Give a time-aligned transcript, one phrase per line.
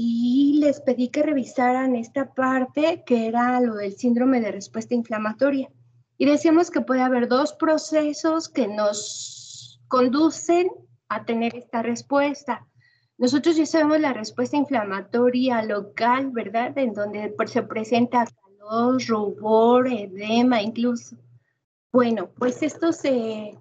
[0.00, 5.72] y les pedí que revisaran esta parte que era lo del síndrome de respuesta inflamatoria.
[6.16, 10.68] Y decíamos que puede haber dos procesos que nos conducen
[11.08, 12.64] a tener esta respuesta.
[13.16, 16.78] Nosotros ya sabemos la respuesta inflamatoria local, ¿verdad?
[16.78, 21.16] En donde se presenta calor, rubor, edema incluso.
[21.90, 23.58] Bueno, pues esto se,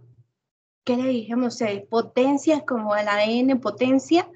[0.83, 1.55] ¿qué le dijimos?
[1.55, 4.29] Se potencia como el ADN potencia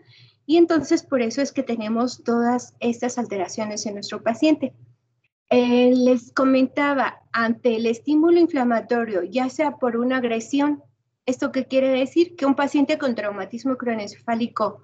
[0.51, 4.73] y entonces por eso es que tenemos todas estas alteraciones en nuestro paciente.
[5.49, 10.83] Eh, les comentaba, ante el estímulo inflamatorio, ya sea por una agresión,
[11.25, 12.35] ¿esto qué quiere decir?
[12.35, 14.83] Que un paciente con traumatismo cronoencefálico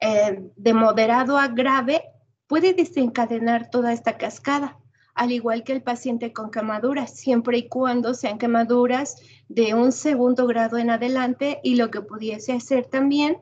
[0.00, 2.04] eh, de moderado a grave
[2.46, 4.78] puede desencadenar toda esta cascada,
[5.14, 9.16] al igual que el paciente con quemaduras, siempre y cuando sean quemaduras
[9.50, 13.36] de un segundo grado en adelante y lo que pudiese hacer también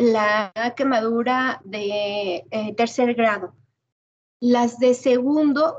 [0.00, 3.54] la quemadura de eh, tercer grado.
[4.40, 5.76] Las de segundo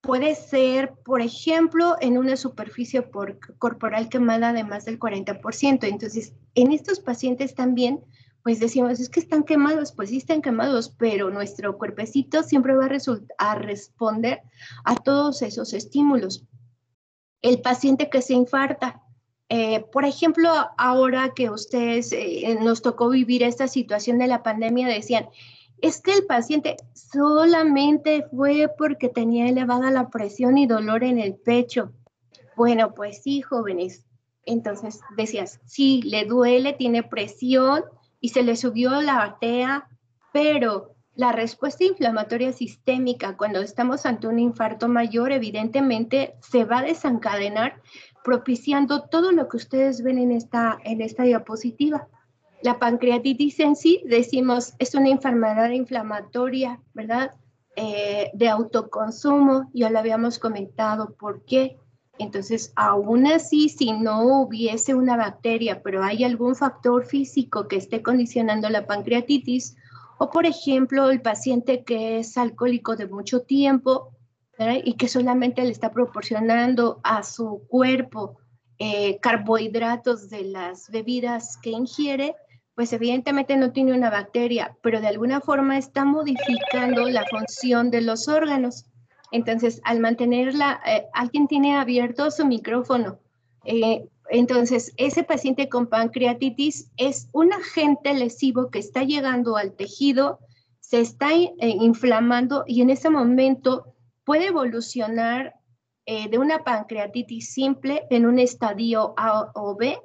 [0.00, 3.04] puede ser, por ejemplo, en una superficie
[3.58, 5.84] corporal quemada de más del 40%.
[5.84, 8.00] Entonces, en estos pacientes también,
[8.42, 12.86] pues decimos, es que están quemados, pues sí están quemados, pero nuestro cuerpecito siempre va
[12.86, 14.40] a, a responder
[14.84, 16.46] a todos esos estímulos.
[17.42, 19.02] El paciente que se infarta,
[19.52, 20.48] eh, por ejemplo,
[20.78, 25.28] ahora que ustedes eh, nos tocó vivir esta situación de la pandemia, decían,
[25.82, 31.34] es que el paciente solamente fue porque tenía elevada la presión y dolor en el
[31.34, 31.90] pecho.
[32.56, 34.06] Bueno, pues sí, jóvenes.
[34.46, 37.82] Entonces decías, sí, le duele, tiene presión
[38.20, 39.88] y se le subió la batea,
[40.32, 46.82] pero la respuesta inflamatoria sistémica cuando estamos ante un infarto mayor, evidentemente se va a
[46.82, 47.82] desencadenar
[48.22, 52.08] propiciando todo lo que ustedes ven en esta, en esta diapositiva.
[52.62, 57.32] La pancreatitis en sí, decimos, es una enfermedad inflamatoria, ¿verdad?
[57.76, 61.78] Eh, de autoconsumo, ya lo habíamos comentado, ¿por qué?
[62.18, 68.02] Entonces, aún así, si no hubiese una bacteria, pero hay algún factor físico que esté
[68.02, 69.76] condicionando la pancreatitis,
[70.18, 74.10] o por ejemplo, el paciente que es alcohólico de mucho tiempo,
[74.84, 78.38] y que solamente le está proporcionando a su cuerpo
[78.78, 82.34] eh, carbohidratos de las bebidas que ingiere,
[82.74, 88.02] pues evidentemente no tiene una bacteria, pero de alguna forma está modificando la función de
[88.02, 88.86] los órganos.
[89.32, 93.18] Entonces, al mantenerla, eh, alguien tiene abierto su micrófono.
[93.64, 100.38] Eh, entonces, ese paciente con pancreatitis es un agente lesivo que está llegando al tejido,
[100.80, 101.28] se está
[101.60, 103.94] inflamando y en ese momento
[104.24, 105.54] puede evolucionar
[106.06, 109.98] eh, de una pancreatitis simple en un estadio A o B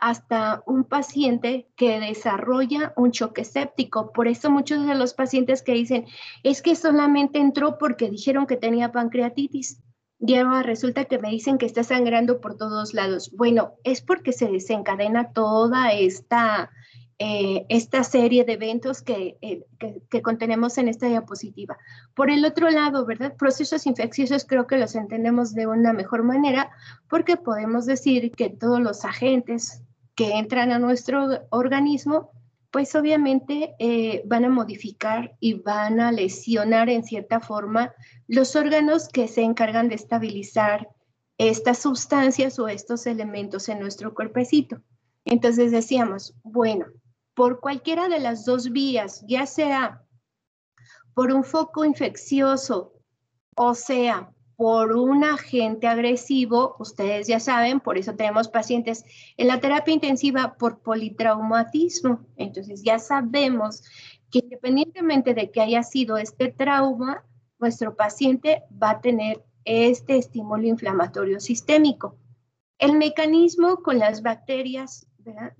[0.00, 4.12] hasta un paciente que desarrolla un choque séptico.
[4.12, 6.06] Por eso muchos de los pacientes que dicen,
[6.42, 9.82] es que solamente entró porque dijeron que tenía pancreatitis.
[10.18, 13.30] Y ahora resulta que me dicen que está sangrando por todos lados.
[13.36, 16.70] Bueno, es porque se desencadena toda esta
[17.22, 19.36] eh, esta serie de eventos eh,
[19.78, 21.76] que, que, contenemos en esta diapositiva.
[22.14, 23.36] Por el otro lado, ¿verdad?
[23.36, 26.70] Procesos infecciosos creo que los entendemos de una mejor manera
[27.10, 29.82] porque podemos decir que todos los agentes
[30.14, 32.30] que entran a nuestro organismo,
[32.70, 37.92] pues obviamente eh, van a modificar y van a lesionar en cierta forma
[38.28, 40.88] los órganos que se encargan de estabilizar
[41.36, 44.80] estas sustancias o estos elementos en nuestro cuerpecito.
[45.26, 46.86] Entonces decíamos, bueno,
[47.40, 50.04] por cualquiera de las dos vías, ya sea
[51.14, 52.92] por un foco infeccioso
[53.56, 59.06] o sea por un agente agresivo, ustedes ya saben, por eso tenemos pacientes
[59.38, 62.26] en la terapia intensiva por politraumatismo.
[62.36, 63.84] Entonces ya sabemos
[64.30, 67.24] que independientemente de que haya sido este trauma,
[67.58, 72.18] nuestro paciente va a tener este estímulo inflamatorio sistémico.
[72.76, 75.06] El mecanismo con las bacterias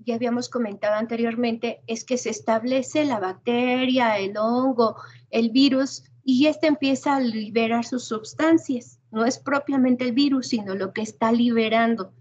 [0.05, 4.95] ya habíamos comentado anteriormente, es que se establece la bacteria, el hongo,
[5.29, 8.99] el virus, y este empieza a liberar sus sustancias.
[9.11, 12.13] No es propiamente el virus, sino lo que está liberando.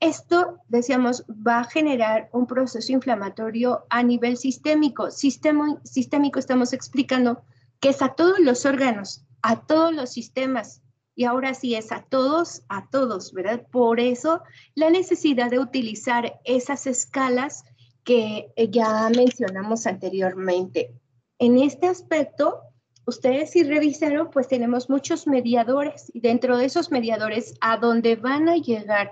[0.00, 5.10] Esto, decíamos, va a generar un proceso inflamatorio a nivel sistémico.
[5.10, 7.42] sistémico estamos explicando
[7.80, 10.82] que es a todos los órganos, a todos los sistemas,
[11.18, 13.66] y ahora sí es a todos, a todos, ¿verdad?
[13.72, 14.40] Por eso
[14.76, 17.64] la necesidad de utilizar esas escalas
[18.04, 20.94] que eh, ya mencionamos anteriormente.
[21.40, 22.60] En este aspecto,
[23.04, 28.48] ustedes si revisaron, pues tenemos muchos mediadores y dentro de esos mediadores a donde van
[28.48, 29.10] a llegar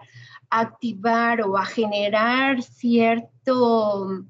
[0.49, 4.23] a activar o a generar cierto,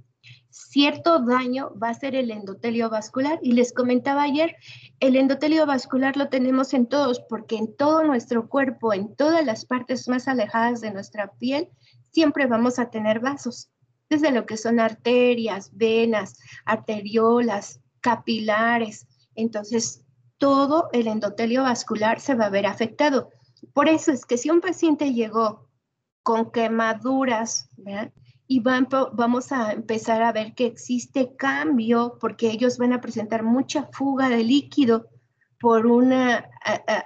[0.57, 3.39] cierto daño va a ser el endotelio vascular.
[3.43, 4.57] Y les comentaba ayer,
[5.01, 9.67] el endotelio vascular lo tenemos en todos, porque en todo nuestro cuerpo, en todas las
[9.67, 11.69] partes más alejadas de nuestra piel,
[12.11, 13.71] siempre vamos a tener vasos,
[14.09, 19.07] desde lo que son arterias, venas, arteriolas, capilares.
[19.35, 20.05] Entonces,
[20.39, 23.31] todo el endotelio vascular se va a ver afectado.
[23.75, 25.69] Por eso es que si un paciente llegó
[26.23, 28.13] con quemaduras, ¿verdad?
[28.49, 33.89] Y vamos a empezar a ver que existe cambio porque ellos van a presentar mucha
[33.93, 35.09] fuga de líquido
[35.59, 36.49] por una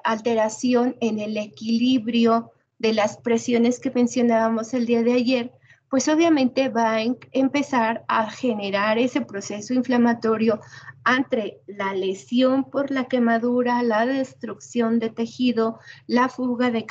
[0.04, 5.52] alteración en el equilibrio de las presiones que mencionábamos el día de ayer,
[5.88, 7.02] pues obviamente va a
[7.32, 10.60] empezar a generar ese proceso inflamatorio
[11.04, 16.84] entre la lesión por la quemadura, la destrucción de tejido, la fuga de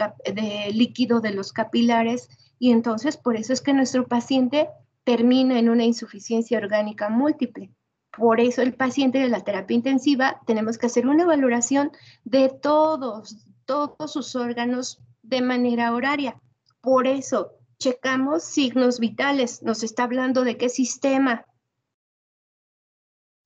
[0.74, 2.30] líquido de los capilares
[2.60, 4.70] y entonces por eso es que nuestro paciente
[5.06, 7.72] termina en una insuficiencia orgánica múltiple.
[8.16, 11.92] Por eso el paciente de la terapia intensiva tenemos que hacer una valoración
[12.26, 16.40] de todos, todos sus órganos de manera horaria.
[16.82, 19.64] Por eso checamos signos vitales.
[19.64, 21.46] Nos está hablando de qué sistema.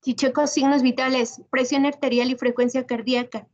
[0.02, 3.48] Si checo signos vitales, presión arterial y frecuencia cardíaca.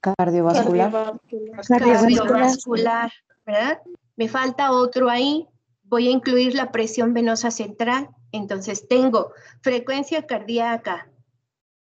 [0.00, 1.20] Cardiovascular.
[1.68, 3.12] Cardiovascular.
[3.46, 3.80] ¿Verdad?
[4.16, 5.46] Me falta otro ahí,
[5.82, 8.08] voy a incluir la presión venosa central.
[8.32, 11.08] Entonces tengo frecuencia cardíaca,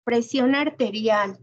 [0.05, 1.38] presión arterial,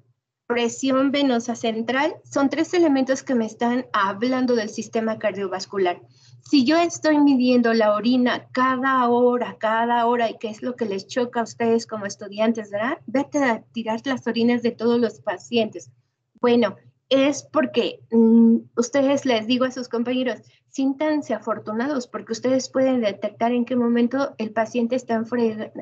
[0.48, 2.15] presión venosa central.
[2.24, 6.01] Son tres elementos que me están hablando del sistema cardiovascular.
[6.50, 10.86] Si yo estoy midiendo la orina cada hora, cada hora, y qué es lo que
[10.86, 13.00] les choca a ustedes como estudiantes, ¿verdad?
[13.06, 15.92] Vete a tirar las orinas de todos los pacientes.
[16.39, 16.77] Bueno,
[17.09, 23.51] es porque mm, ustedes les digo a sus compañeros, siéntanse afortunados porque ustedes pueden detectar
[23.51, 25.24] en qué momento el paciente está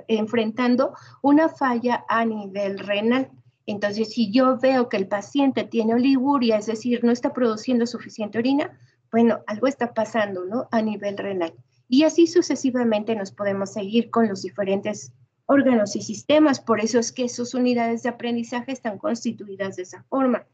[0.07, 3.29] enfrentando una falla a nivel renal.
[3.65, 8.37] Entonces, si yo veo que el paciente tiene oliguria, es decir, no está produciendo suficiente
[8.37, 8.77] orina,
[9.11, 10.67] bueno, algo está pasando, ¿no?
[10.71, 11.53] A nivel renal.
[11.87, 15.11] Y así sucesivamente nos podemos seguir con los diferentes
[15.45, 16.59] órganos y sistemas.
[16.59, 20.45] Por eso es que sus unidades de aprendizaje están constituidas de esa forma.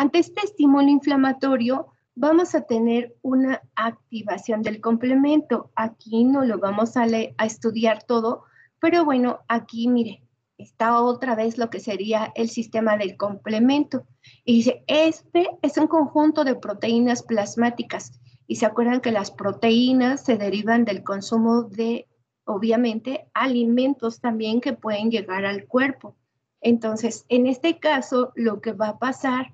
[0.00, 5.72] Ante este estímulo inflamatorio, vamos a tener una activación del complemento.
[5.76, 8.44] Aquí no lo vamos a, a estudiar todo,
[8.80, 10.22] pero bueno, aquí mire,
[10.56, 14.06] está otra vez lo que sería el sistema del complemento.
[14.46, 18.18] Y dice, este es un conjunto de proteínas plasmáticas.
[18.46, 22.08] Y se acuerdan que las proteínas se derivan del consumo de,
[22.44, 26.16] obviamente, alimentos también que pueden llegar al cuerpo.
[26.62, 29.52] Entonces, en este caso, lo que va a pasar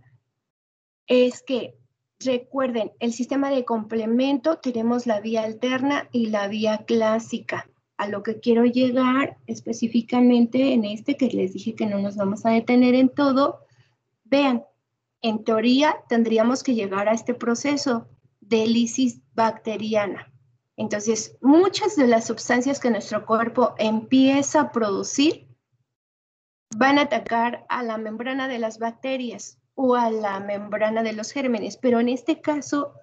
[1.06, 1.78] es que
[2.20, 7.68] recuerden, el sistema de complemento tenemos la vía alterna y la vía clásica.
[7.98, 12.44] A lo que quiero llegar específicamente en este, que les dije que no nos vamos
[12.44, 13.60] a detener en todo,
[14.24, 14.64] vean,
[15.22, 18.06] en teoría tendríamos que llegar a este proceso
[18.40, 20.30] de lisis bacteriana.
[20.76, 25.46] Entonces, muchas de las sustancias que nuestro cuerpo empieza a producir
[26.76, 31.30] van a atacar a la membrana de las bacterias o a la membrana de los
[31.30, 32.94] gérmenes, pero en este caso,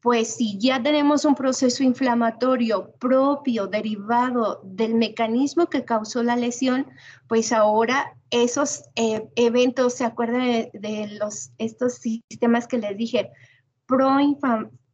[0.00, 6.86] pues si ya tenemos un proceso inflamatorio propio derivado del mecanismo que causó la lesión,
[7.28, 13.30] pues ahora esos eh, eventos, ¿se acuerdan de, los, estos sistemas que les dije?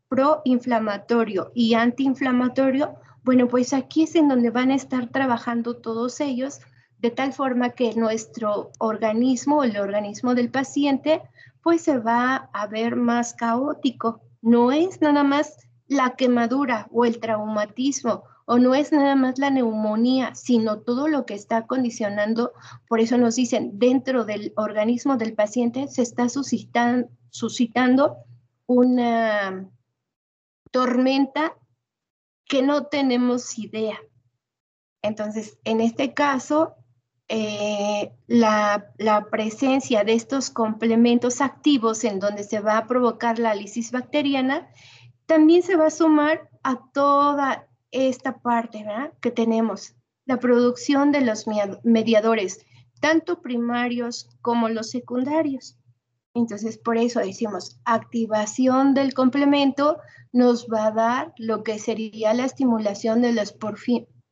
[0.08, 6.60] proinflamatorio y antiinflamatorio, bueno, pues aquí es en donde van a estar trabajando todos ellos
[7.00, 11.22] de tal forma que nuestro organismo, el organismo del paciente,
[11.62, 14.20] pues se va a ver más caótico.
[14.42, 19.48] No es nada más la quemadura o el traumatismo o no es nada más la
[19.50, 22.52] neumonía, sino todo lo que está condicionando.
[22.88, 28.16] Por eso nos dicen, dentro del organismo del paciente se está suscitando, suscitando
[28.66, 29.70] una
[30.72, 31.56] tormenta
[32.44, 34.00] que no tenemos idea.
[35.00, 36.74] Entonces, en este caso,
[37.32, 38.90] eh, la,
[39.30, 44.68] presencia de estos complementos activos en donde se va a provocar la lisis bacteriana,
[45.26, 48.84] también se va a sumar a toda esta parte
[49.20, 49.94] que tenemos,
[50.26, 51.46] la producción de los
[51.84, 52.66] mediadores,
[53.00, 55.78] tanto primarios como los secundarios.
[56.34, 59.98] Entonces, por eso decimos, activación del complemento
[60.32, 63.54] nos va a dar lo que sería la estimulación de los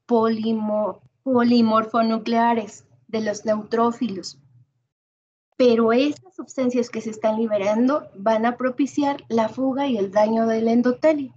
[0.06, 4.38] polimorfonucleares de los neutrófilos.
[5.56, 10.46] Pero esas sustancias que se están liberando van a propiciar la fuga y el daño
[10.46, 11.34] del endotelio.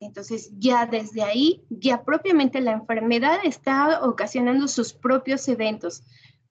[0.00, 6.02] Entonces ya desde ahí, ya propiamente la enfermedad está ocasionando sus propios eventos,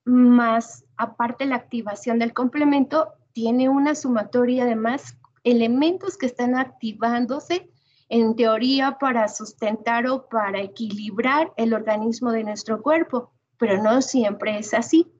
[0.05, 7.69] más aparte la activación del complemento tiene una sumatoria de más elementos que están activándose
[8.09, 14.57] en teoría para sustentar o para equilibrar el organismo de nuestro cuerpo, pero no siempre
[14.57, 15.13] es así.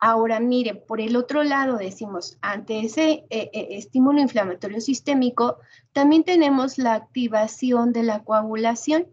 [0.00, 5.58] Ahora, mire, por el otro lado decimos, ante ese eh, eh, estímulo inflamatorio sistémico,
[5.92, 9.06] también tenemos la activación de la coagulación.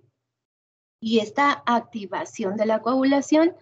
[1.02, 3.58] Y esta activación de la coagulación,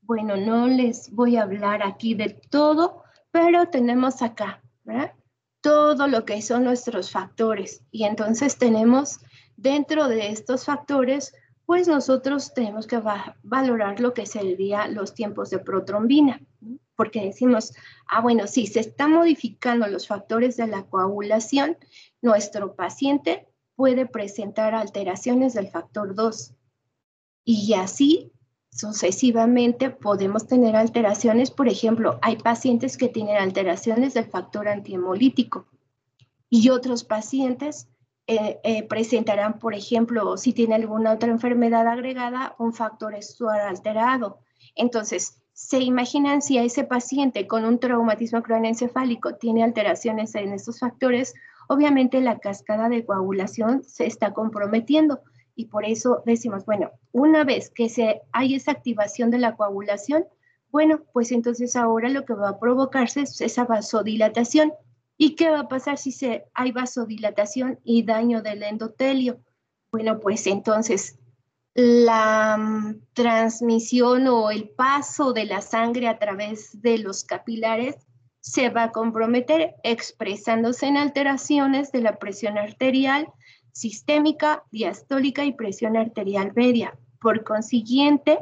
[0.00, 5.12] bueno, no les voy a hablar aquí de todo, pero tenemos acá, ¿verdad?
[5.60, 7.82] Todo lo que son nuestros factores.
[7.90, 9.20] Y entonces tenemos
[9.58, 11.34] dentro de estos factores,
[11.68, 12.98] pues nosotros tenemos que
[13.42, 16.40] valorar lo que serían los tiempos de protrombina
[16.96, 17.74] porque decimos,
[18.08, 21.76] ah, bueno, si se están modificando los factores de la coagulación,
[22.22, 23.46] nuestro paciente
[23.76, 26.54] puede presentar alteraciones del factor 2.
[27.44, 28.32] Y así
[28.70, 35.66] sucesivamente podemos tener alteraciones, por ejemplo, hay pacientes que tienen alteraciones del factor antihemolítico
[36.48, 37.88] y otros pacientes
[38.30, 44.40] eh, eh, presentarán, por ejemplo, si tiene alguna otra enfermedad agregada, un factor estuar alterado.
[44.74, 50.78] Entonces, se imaginan si a ese paciente con un traumatismo craneoencefálico tiene alteraciones en estos
[50.78, 51.32] factores,
[51.68, 55.22] obviamente la cascada de coagulación se está comprometiendo
[55.56, 60.26] y por eso decimos, bueno, una vez que se, hay esa activación de la coagulación,
[60.70, 64.72] bueno, pues entonces ahora lo que va a provocarse es esa vasodilatación.
[65.18, 69.40] ¿Y qué va a pasar si se, hay vasodilatación y daño del endotelio?
[69.90, 71.18] Bueno, pues entonces
[71.74, 77.96] la mm, transmisión o el paso de la sangre a través de los capilares
[78.40, 83.26] se va a comprometer expresándose en alteraciones de la presión arterial
[83.72, 86.96] sistémica, diastólica y presión arterial media.
[87.20, 88.38] Por consiguiente,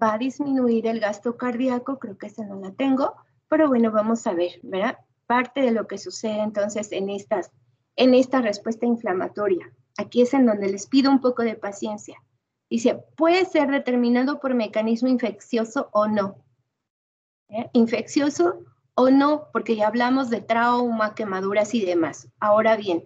[0.00, 3.14] va a disminuir el gasto cardíaco, creo que esa no la tengo,
[3.48, 4.98] pero bueno, vamos a ver, ¿verdad?
[5.32, 7.52] Parte de lo que sucede entonces en, estas,
[7.96, 9.72] en esta respuesta inflamatoria.
[9.96, 12.22] Aquí es en donde les pido un poco de paciencia.
[12.68, 16.36] Dice, puede ser determinado por mecanismo infeccioso o no.
[17.48, 17.66] ¿Eh?
[17.72, 18.58] Infeccioso
[18.94, 22.28] o no, porque ya hablamos de trauma, quemaduras y demás.
[22.38, 23.02] Ahora bien,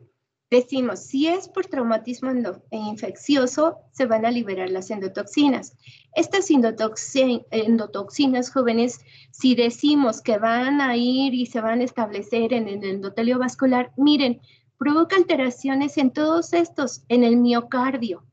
[0.50, 2.30] decimos, si es por traumatismo
[2.70, 5.76] infeccioso, se van a liberar las endotoxinas.
[6.14, 9.00] Estas endotoxinas jóvenes,
[9.30, 13.92] si decimos que van a ir y se van a establecer en el endotelio vascular,
[13.96, 14.40] miren,
[14.78, 18.24] provoca alteraciones en todos estos, en el miocardio,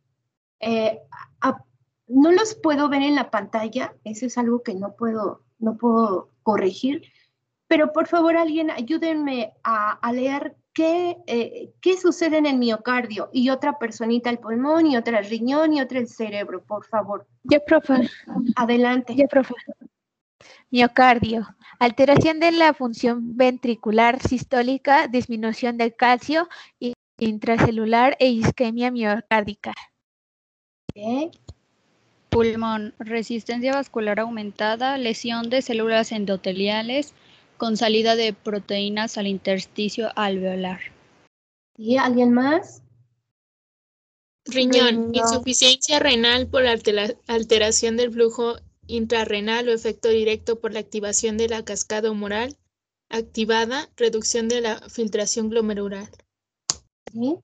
[0.60, 1.00] eh,
[2.08, 6.29] no los puedo ver en la pantalla, eso es algo que no puedo, no puedo
[6.43, 7.03] corregir,
[7.67, 13.50] pero por favor alguien ayúdenme a, leer qué, eh, qué sucede en el miocardio y
[13.50, 17.27] otra personita el pulmón y otra el riñón y otra el cerebro, por favor.
[17.44, 18.10] Ya, profe.
[18.56, 19.15] Adelante.
[19.15, 19.53] Ya, profe.
[20.72, 21.48] Miocardio.
[21.80, 26.48] Alteración de la función ventricular sistólica, disminución del calcio
[27.20, 29.74] intracelular e isquemia miocárdica.
[32.30, 37.13] Pulmón, resistencia vascular aumentada, lesión de células endoteliales
[37.63, 40.82] con salida de proteínas al intersticio alveolar.
[41.77, 42.84] ¿Y alguien más?
[44.43, 51.48] Riñón, insuficiencia renal por alteración del flujo intrarrenal o efecto directo por la activación de
[51.48, 52.58] la cascada humoral
[53.08, 56.10] activada, reducción de la filtración glomerular.
[57.13, 57.38] ¿Sí?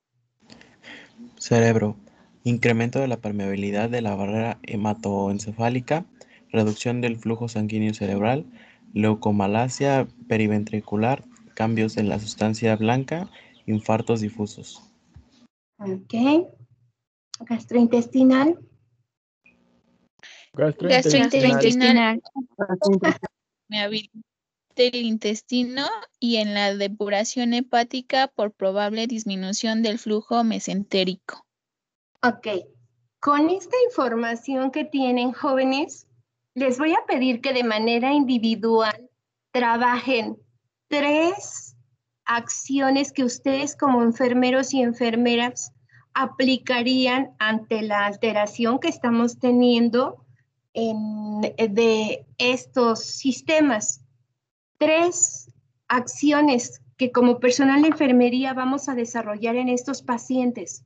[1.37, 1.95] Cerebro,
[2.43, 6.05] incremento de la permeabilidad de la barrera hematoencefálica,
[6.51, 8.45] reducción del flujo sanguíneo cerebral,
[8.93, 13.29] leucomalacia periventricular, cambios en la sustancia blanca,
[13.65, 14.81] infartos difusos.
[15.79, 16.13] Ok.
[17.41, 18.59] Gastrointestinal.
[20.53, 22.21] Gastrointestinal.
[23.69, 24.23] Me habilita
[24.77, 25.85] el intestino
[26.19, 31.45] y en la depuración hepática por probable disminución del flujo mesentérico.
[32.23, 32.47] Ok,
[33.19, 36.08] con esta información que tienen jóvenes,
[36.59, 39.09] les voy a pedir que de manera individual
[39.51, 40.37] trabajen
[40.89, 41.75] tres
[42.25, 45.71] acciones que ustedes como enfermeros y enfermeras
[46.13, 50.25] aplicarían ante la alteración que estamos teniendo
[50.73, 54.03] en, de estos sistemas.
[54.77, 55.49] Tres
[55.87, 60.83] acciones que como personal de enfermería vamos a desarrollar en estos pacientes.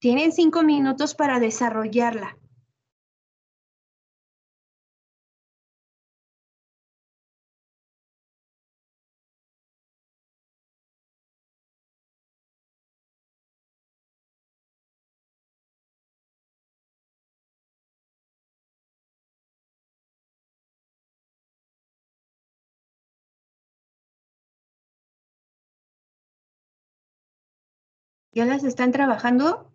[0.00, 2.36] Tienen cinco minutos para desarrollarla.
[28.38, 29.68] ¿Ya las están trabajando?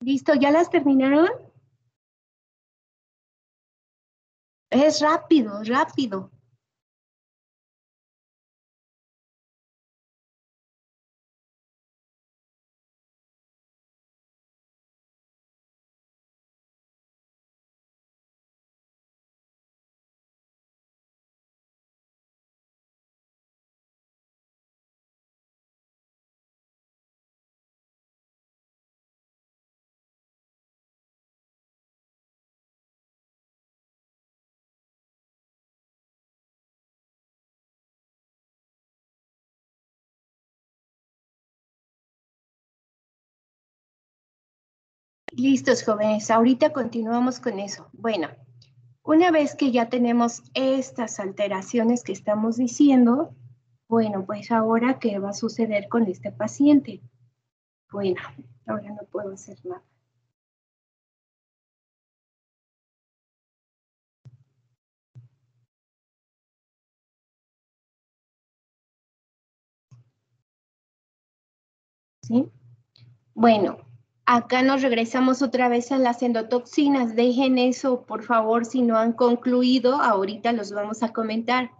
[0.00, 1.28] Listo, ¿ya las terminaron?
[4.70, 6.30] Es rápido, rápido.
[45.38, 46.32] Listos, jóvenes.
[46.32, 47.88] Ahorita continuamos con eso.
[47.92, 48.28] Bueno,
[49.04, 53.36] una vez que ya tenemos estas alteraciones que estamos diciendo,
[53.88, 57.02] bueno, pues ahora, ¿qué va a suceder con este paciente?
[57.92, 58.20] Bueno,
[58.66, 59.84] ahora no puedo hacer nada.
[72.22, 72.50] ¿Sí?
[73.34, 73.87] Bueno,
[74.30, 77.16] Acá nos regresamos otra vez a las endotoxinas.
[77.16, 81.70] Dejen eso, por favor, si no han concluido, ahorita los vamos a comentar.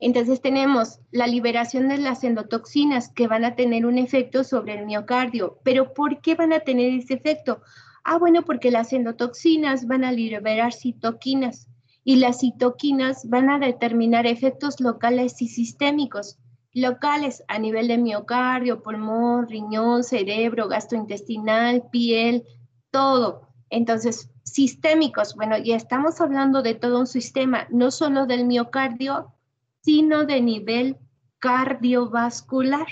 [0.00, 4.84] Entonces tenemos la liberación de las endotoxinas que van a tener un efecto sobre el
[4.84, 5.60] miocardio.
[5.62, 7.62] Pero ¿por qué van a tener ese efecto?
[8.02, 11.68] Ah, bueno, porque las endotoxinas van a liberar citoquinas
[12.02, 16.36] y las citoquinas van a determinar efectos locales y sistémicos
[16.74, 22.44] locales a nivel de miocardio, pulmón, riñón, cerebro, gastrointestinal, piel,
[22.90, 23.48] todo.
[23.70, 29.32] Entonces, sistémicos, bueno, ya estamos hablando de todo un sistema, no solo del miocardio,
[29.80, 30.98] sino de nivel
[31.38, 32.86] cardiovascular.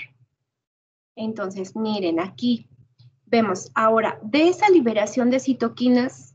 [1.15, 2.67] Entonces, miren, aquí
[3.25, 6.30] vemos ahora, de esa liberación de citoquinas,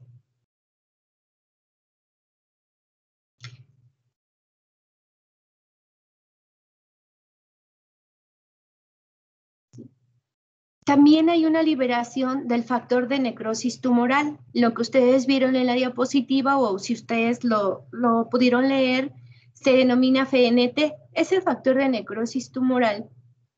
[10.87, 14.39] También hay una liberación del factor de necrosis tumoral.
[14.53, 17.89] Lo que ustedes vieron en la diapositiva o si ustedes lo,
[18.31, 19.13] pudieron leer,
[19.53, 20.95] se denomina FNT.
[21.13, 23.11] Ese factor de necrosis tumoral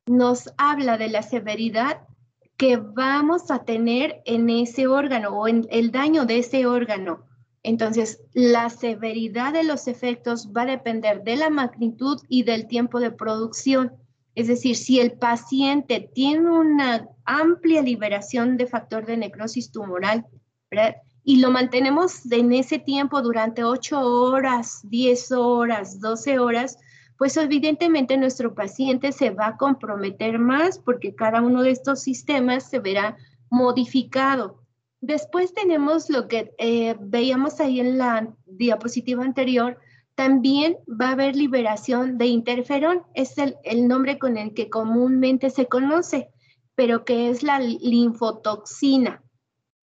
[0.06, 2.00] nos habla de la severidad
[2.56, 7.26] que vamos a tener en ese órgano o en el daño de ese órgano.
[7.62, 13.00] Entonces, la severidad de los efectos va a depender de la magnitud y del tiempo
[13.00, 13.98] de producción.
[14.38, 20.26] Es decir, si el paciente tiene una amplia liberación de factor de necrosis tumoral,
[21.24, 26.78] y lo mantenemos en ese tiempo durante 8 horas, 10 horas, 12 horas,
[27.16, 32.70] pues evidentemente nuestro paciente se va a comprometer más porque cada uno de estos sistemas
[32.70, 33.16] se verá
[33.50, 34.62] modificado.
[35.00, 39.80] Después tenemos lo que eh, veíamos ahí en la diapositiva anterior,
[40.18, 45.66] también va a haber liberación de interferón, es el, nombre con el que comúnmente se
[45.66, 46.28] conoce,
[46.74, 49.22] pero que es la linfotoxina.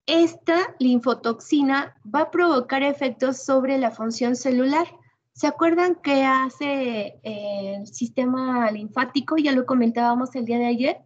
[0.04, 4.86] Esta linfotoxina va a provocar efectos sobre la función celular.
[5.32, 9.38] ¿Se acuerdan qué hace eh, el sistema linfático?
[9.38, 10.98] Ya lo comentábamos el día de ayer.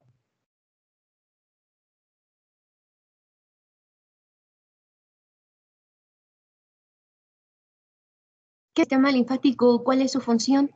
[8.81, 9.85] ¿Qué sistema linfático?
[9.85, 10.71] ¿Cuál es su función?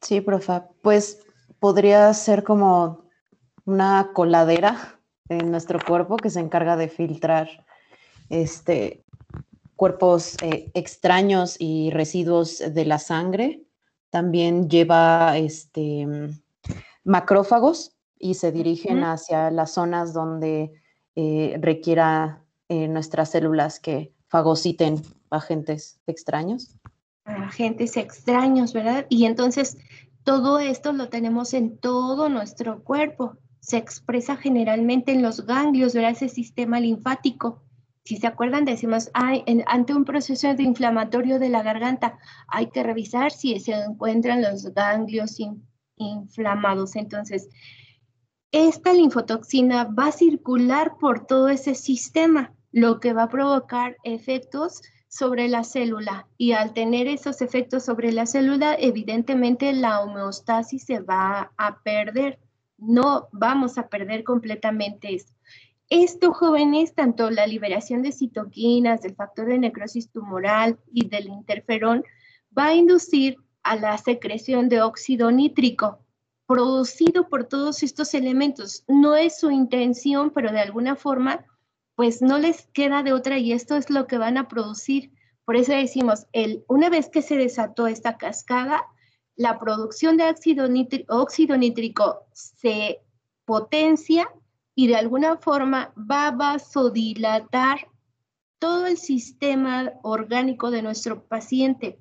[0.00, 0.66] Sí, profa.
[0.82, 1.20] Pues
[1.60, 3.04] podría ser como
[3.64, 7.64] una coladera en nuestro cuerpo que se encarga de filtrar
[8.28, 9.04] este,
[9.76, 13.62] cuerpos eh, extraños y residuos de la sangre.
[14.10, 16.08] También lleva este,
[17.04, 20.72] macrófagos y se dirigen hacia las zonas donde
[21.14, 25.00] eh, requiera eh, nuestras células que fagociten
[25.32, 26.76] agentes extraños.
[27.24, 29.06] agentes extraños, ¿verdad?
[29.08, 29.78] Y entonces
[30.24, 33.36] todo esto lo tenemos en todo nuestro cuerpo.
[33.60, 36.12] Se expresa generalmente en los ganglios, ¿verdad?
[36.12, 37.62] Ese sistema linfático.
[38.04, 42.18] Si se acuerdan, decimos, ay, ante un proceso de inflamatorio de la garganta,
[42.48, 45.38] hay que revisar si se encuentran los ganglios
[45.96, 46.96] inflamados.
[46.96, 47.48] Entonces,
[48.50, 54.82] esta linfotoxina va a circular por todo ese sistema, lo que va a provocar efectos
[55.12, 56.26] sobre la célula.
[56.38, 62.38] Y al tener esos efectos sobre la célula, evidentemente la homeostasis se va a perder.
[62.78, 65.34] No vamos a perder completamente esto.
[65.90, 72.04] Esto, jóvenes, tanto la liberación de citoquinas, del factor de necrosis tumoral y del interferón,
[72.56, 75.98] va a inducir a la secreción de óxido nítrico
[76.46, 78.84] producido por todos estos elementos.
[78.88, 81.44] No es su intención, pero de alguna forma,
[81.94, 85.12] pues no les queda de otra y esto es lo que van a producir.
[85.44, 88.84] Por eso decimos, el, una vez que se desató esta cascada,
[89.36, 90.68] la producción de óxido
[91.08, 93.00] óxido nítrico se
[93.44, 94.28] potencia
[94.74, 97.88] y de alguna forma va a vasodilatar
[98.58, 101.98] todo el sistema orgánico de nuestro paciente.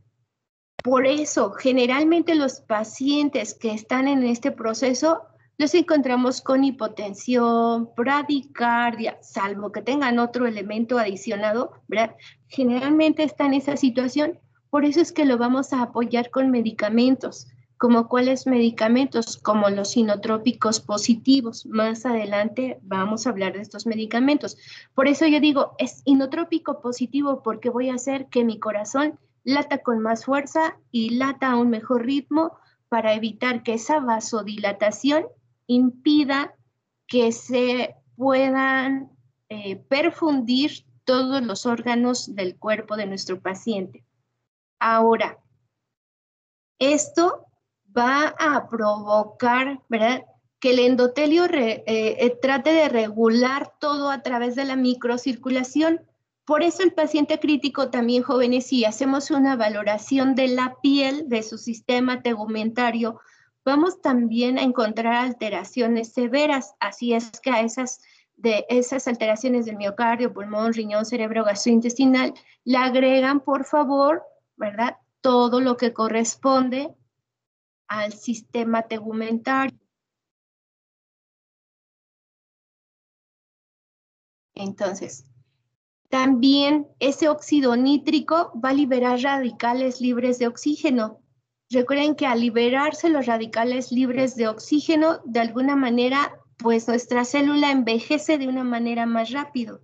[0.83, 5.23] Por eso, generalmente los pacientes que están en este proceso
[5.61, 12.15] los encontramos con hipotensión, bradicardia, salvo que tengan otro elemento adicionado, ¿verdad?
[12.47, 14.39] Generalmente está en esa situación,
[14.71, 17.47] por eso es que lo vamos a apoyar con medicamentos
[17.77, 21.65] como cuáles medicamentos, como los sinotrópicos positivos.
[21.65, 24.55] Más adelante vamos a hablar de estos medicamentos.
[24.93, 29.79] Por eso yo digo, es inotrópico positivo porque voy a hacer que mi corazón lata
[29.79, 32.51] con más fuerza y lata a un mejor ritmo
[32.87, 35.25] para evitar que esa vasodilatación
[35.71, 36.53] impida
[37.07, 39.09] que se puedan
[39.47, 44.03] eh, perfundir todos los órganos del cuerpo de nuestro paciente.
[44.79, 45.39] Ahora,
[46.77, 47.45] esto
[47.97, 49.81] va a provocar.
[50.59, 56.01] Que el endotelio eh, eh, trate de regular todo a través de la microcirculación.
[56.45, 61.43] Por eso el paciente crítico también, jóvenes, si hacemos una valoración de la piel, de
[61.43, 63.19] su sistema tegumentario,
[63.63, 66.75] vamos también a encontrar alteraciones severas.
[66.79, 68.01] Así es que a esas,
[68.35, 74.23] de esas alteraciones del miocardio, pulmón, riñón, cerebro, gastrointestinal, le agregan, por favor,
[74.55, 74.97] ¿verdad?
[75.21, 76.95] Todo lo que corresponde
[77.87, 79.77] al sistema tegumentario.
[84.53, 85.25] Entonces,
[86.09, 91.21] también ese óxido nítrico va a liberar radicales libres de oxígeno.
[91.71, 97.71] Recuerden que al liberarse los radicales libres de oxígeno, de alguna manera, pues nuestra célula
[97.71, 99.79] envejece de una manera más rápido.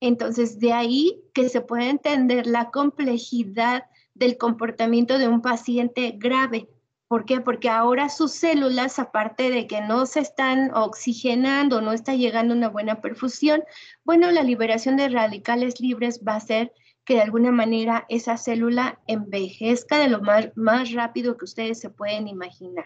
[0.00, 6.68] Entonces, de ahí que se puede entender la complejidad del comportamiento de un paciente grave.
[7.06, 7.42] ¿Por qué?
[7.42, 12.70] Porque ahora sus células, aparte de que no se están oxigenando, no está llegando una
[12.70, 13.62] buena perfusión,
[14.04, 16.72] bueno, la liberación de radicales libres va a hacer
[17.06, 22.26] que de alguna manera esa célula envejezca de lo más, rápido que ustedes se pueden
[22.26, 22.84] imaginar.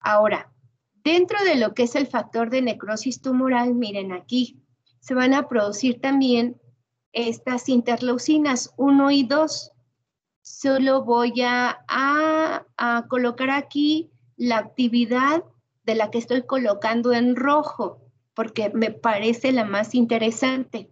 [0.00, 0.52] Ahora,
[1.02, 4.60] dentro de lo que es el factor de necrosis tumoral, miren aquí,
[5.00, 6.60] se van a producir también
[7.12, 9.72] estas interleucinas 1 y 2
[10.42, 12.64] solo voy a,
[13.08, 15.42] colocar aquí la actividad
[15.84, 18.02] de la que estoy colocando en rojo,
[18.34, 20.90] porque me parece la más interesante.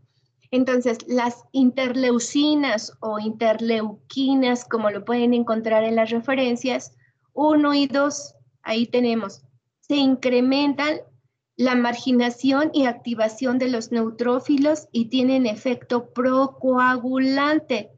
[0.50, 6.96] Entonces, las interleucinas o interleuquinas, como lo pueden encontrar en las referencias,
[7.32, 9.42] 1 y 2, ahí tenemos,
[9.80, 11.00] se incrementan
[11.56, 17.90] la marginación y activación de los neutrófilos y tienen efecto procoagulante.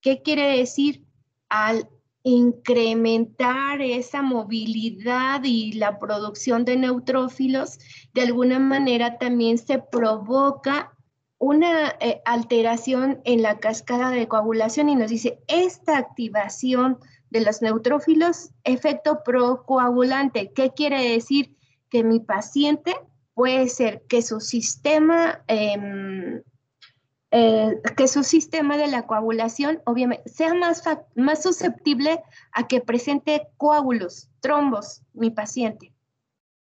[0.00, 1.04] ¿Qué quiere decir?
[1.48, 1.88] Al
[2.22, 7.78] incrementar esa movilidad y la producción de neutrófilos,
[8.14, 10.96] de alguna manera también se provoca
[11.42, 16.98] una eh, alteración en la cascada de coagulación y nos dice, esta activación
[17.30, 20.52] de los neutrófilos, efecto procoagulante.
[20.52, 21.56] ¿Qué quiere decir?
[21.90, 22.94] Que mi paciente
[23.34, 26.42] puede ser que su sistema em,
[27.32, 30.84] eh, que su sistema de la coagulación obviamente sea más,
[31.16, 35.92] más susceptible a que presente coágulos, trombos, mi paciente.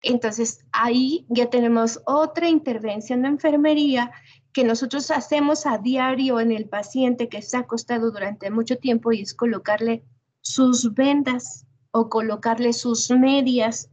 [0.03, 4.11] Entonces, ahí ya tenemos otra intervención de enfermería
[4.53, 9.23] que nosotros hacemos a diario en el paciente que está acostado durante mucho tiempo y
[9.23, 10.03] es colocarle
[10.41, 13.91] sus vendas o colocarle sus medias.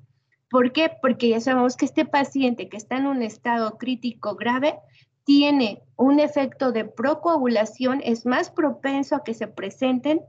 [0.49, 0.91] ¿Por qué?
[1.01, 4.79] Porque ya sabemos que este paciente que está en un estado crítico grave
[5.23, 10.21] tiene un efecto de procoagulación, es más propenso a que se presenten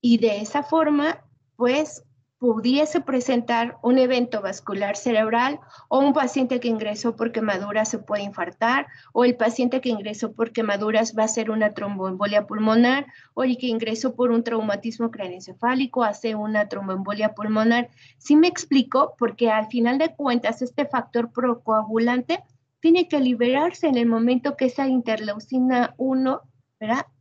[0.00, 1.24] Y de esa forma,
[1.56, 2.02] pues
[2.38, 8.24] pudiese presentar un evento vascular cerebral o un paciente que ingresó por quemaduras se puede
[8.24, 13.42] infartar o el paciente que ingresó por quemaduras va a ser una tromboembolia pulmonar o
[13.42, 17.88] el que ingresó por un traumatismo craneoencefálico hace una tromboembolia pulmonar.
[18.18, 22.42] Sí me explico porque al final de cuentas este factor procoagulante
[22.80, 26.42] tiene que liberarse en el momento que esa interleucina 1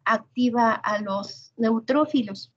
[0.03, 2.54] activa a los neutrófilos.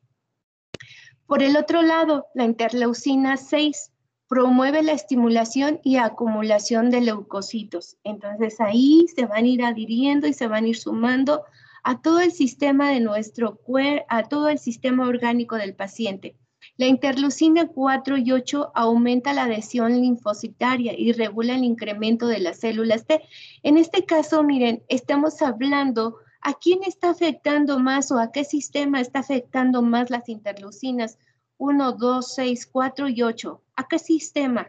[1.28, 3.92] Por el otro lado, la interleucina 6
[4.28, 7.98] promueve la estimulación y acumulación de leucocitos.
[8.02, 11.44] Entonces ahí se van a ir adhiriendo y se van a ir sumando
[11.84, 16.34] a todo el sistema de nuestro cuerpo, a todo el sistema orgánico del paciente.
[16.78, 22.60] La interleucina 4 y 8 aumenta la adhesión linfocitaria y regula el incremento de las
[22.60, 23.20] células T.
[23.62, 29.02] En este caso, miren, estamos hablando ¿A quién está afectando más o a qué sistema
[29.02, 31.18] está afectando más las interleucinas
[31.58, 33.62] 1, 2, 6, 4 y 8?
[33.76, 34.66] ¿A qué sistema?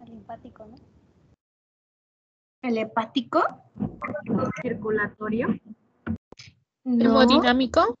[0.00, 0.76] El hepático, ¿no?
[2.62, 3.42] ¿El hepático?
[4.62, 5.48] ¿Circulatorio?
[6.84, 7.04] No.
[7.04, 7.98] ¿Hemodinámico?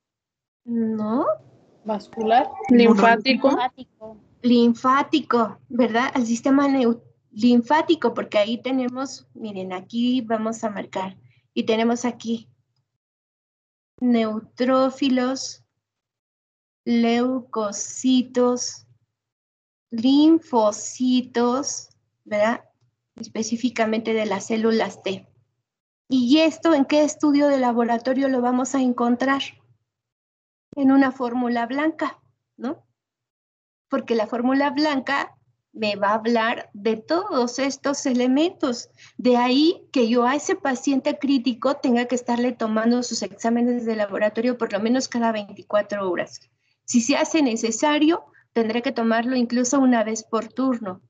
[0.64, 1.26] No.
[1.84, 2.48] ¿Vascular?
[2.70, 3.50] Linfático.
[4.40, 6.10] Linfático, ¿verdad?
[6.14, 7.02] El sistema neu-
[7.38, 11.16] linfático, porque ahí tenemos, miren, aquí vamos a marcar,
[11.54, 12.48] y tenemos aquí
[14.00, 15.64] neutrófilos,
[16.84, 18.86] leucocitos,
[19.90, 21.90] linfocitos,
[22.24, 22.64] ¿verdad?
[23.16, 25.28] Específicamente de las células T.
[26.08, 29.42] ¿Y esto en qué estudio de laboratorio lo vamos a encontrar?
[30.74, 32.20] En una fórmula blanca,
[32.56, 32.86] ¿no?
[33.88, 35.37] Porque la fórmula blanca
[35.72, 38.90] me va a hablar de todos estos elementos.
[39.16, 43.96] De ahí que yo a ese paciente crítico tenga que estarle tomando sus exámenes de
[43.96, 46.40] laboratorio por lo menos cada 24 horas.
[46.84, 51.02] Si se hace necesario, tendré que tomarlo incluso una vez por turno.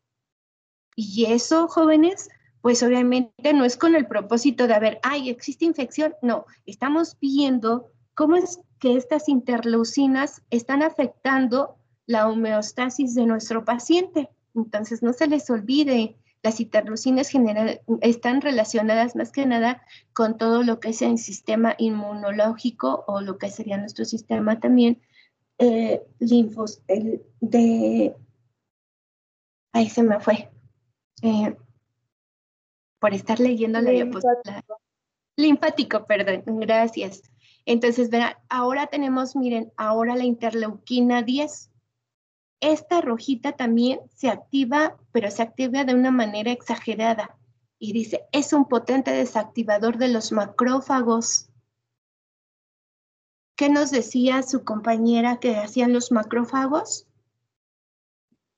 [0.96, 2.28] Y eso, jóvenes,
[2.60, 6.14] pues obviamente no es con el propósito de, ver, ay, existe infección.
[6.22, 14.28] No, estamos viendo cómo es que estas interleucinas están afectando la homeostasis de nuestro paciente.
[14.64, 20.62] Entonces, no se les olvide, las interleucinas general, están relacionadas más que nada con todo
[20.62, 25.00] lo que es el sistema inmunológico o lo que sería nuestro sistema también
[25.58, 28.16] eh, linfos, el de...
[29.72, 30.50] Ahí se me fue.
[31.22, 31.56] Eh,
[33.00, 34.64] por estar leyendo la diapositiva.
[35.36, 37.22] Linfático, perdón, gracias.
[37.64, 41.70] Entonces, verán, ahora tenemos, miren, ahora la interleuquina 10.
[42.60, 47.36] Esta rojita también se activa, pero se activa de una manera exagerada.
[47.78, 51.48] Y dice, es un potente desactivador de los macrófagos.
[53.54, 57.06] ¿Qué nos decía su compañera que hacían los macrófagos?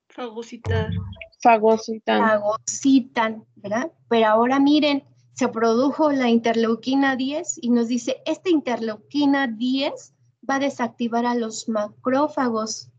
[0.08, 0.90] Fagocitar.
[1.42, 2.20] Fagocitan.
[2.20, 3.92] fagocitan, ¿verdad?
[4.08, 10.14] Pero ahora miren, se produjo la interleuquina 10 y nos dice, esta interleuquina 10
[10.48, 12.90] va a desactivar a los macrófagos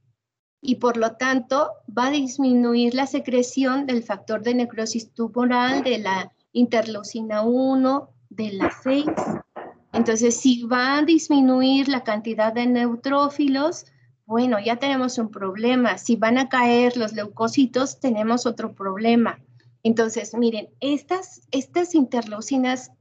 [0.62, 5.98] y por lo tanto va a disminuir la secreción del factor de necrosis tumoral de
[5.98, 9.06] la interleucina 1, de la 6.
[9.92, 13.86] Entonces, si va a disminuir la cantidad de neutrófilos,
[14.26, 15.98] bueno, ya tenemos un problema.
[15.98, 19.40] Si van a caer los leucocitos, tenemos otro problema.
[19.84, 22.92] Entonces, miren, estas, estas interleucinas,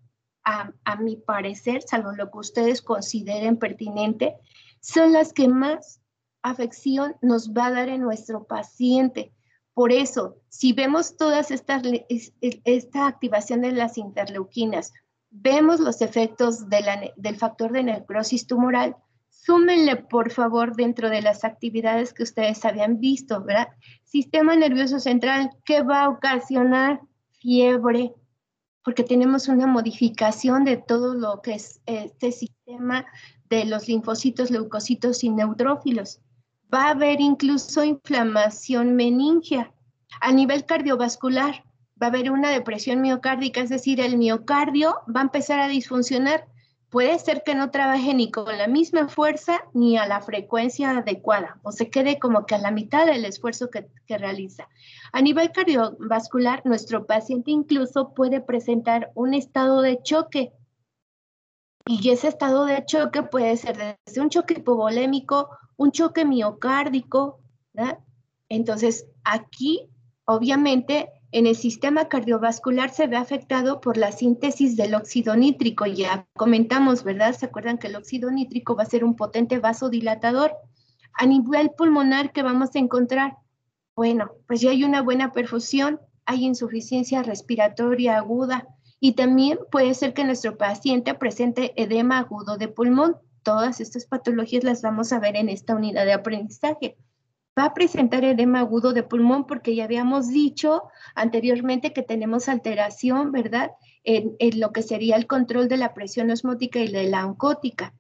[0.43, 4.35] a, a mi parecer, salvo lo que ustedes consideren pertinente,
[4.81, 6.00] son las que más
[6.43, 9.33] afección nos va a dar en nuestro paciente.
[9.75, 14.93] Por eso, si vemos todas estas, es- es- esta activación de las interleuquinas,
[15.31, 18.97] vemos los efectos de la del factor de necrosis tumoral,
[19.29, 23.69] súmenle por favor dentro de las actividades que ustedes habían visto, ¿verdad?
[24.05, 27.01] Sistema nervioso central, ¿qué va a ocasionar?
[27.39, 28.13] Fiebre,
[28.85, 33.07] porque tenemos una modificación de todo lo que es este sistema
[33.49, 36.21] de los linfocitos, leucocitos y neutrófilos.
[36.73, 39.73] Va a haber incluso inflamación meningia.
[40.21, 41.65] A nivel cardiovascular,
[42.01, 46.47] va a haber una depresión miocárdica, es decir, el miocardio va a empezar a disfuncionar.
[46.89, 51.61] Puede ser que no trabaje ni con la misma fuerza ni a la frecuencia adecuada,
[51.63, 54.69] o se quede como que a la mitad del esfuerzo que, realiza.
[55.13, 60.53] A nivel cardiovascular, nuestro paciente incluso puede presentar un estado de choque.
[61.87, 65.49] Y ese estado de choque puede ser desde un choque hipovolémico,
[65.81, 67.41] un choque miocárdico.
[68.51, 69.89] Entonces, aquí,
[70.27, 75.87] obviamente, en el sistema cardiovascular se ve afectado por la síntesis del óxido nítrico.
[75.87, 77.35] Ya comentamos, ¿verdad?
[77.35, 80.53] ¿Se acuerdan que el óxido nítrico va a ser un potente vasodilatador?
[81.15, 83.39] A nivel pulmonar, ¿qué vamos a encontrar?
[83.97, 88.69] Bueno, pues ya hay una buena perfusión, hay insuficiencia respiratoria aguda
[89.01, 93.17] y también puede ser que nuestro paciente presente edema agudo de pulmón.
[93.43, 96.97] Todas estas patologías las vamos a ver en esta unidad de aprendizaje
[97.61, 103.33] va a presentar edema agudo de pulmón porque ya habíamos dicho anteriormente que tenemos alteración,
[103.33, 103.73] ¿verdad?
[104.05, 107.93] En, lo que sería el control de la presión osmótica y de la oncótica.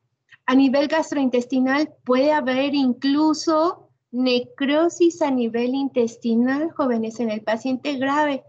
[0.47, 8.43] A nivel gastrointestinal puede haber incluso necrosis a nivel intestinal, jóvenes, en el paciente grave.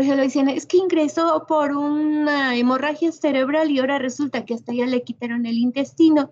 [0.00, 4.54] Pues se lo dicen, es que ingresó por una hemorragia cerebral y ahora resulta que
[4.54, 6.30] hasta ya le quitaron el intestino.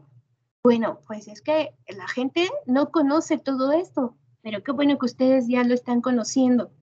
[0.62, 5.48] Bueno, pues es que la gente no conoce todo esto, pero qué bueno que ustedes
[5.48, 6.72] ya lo están conociendo.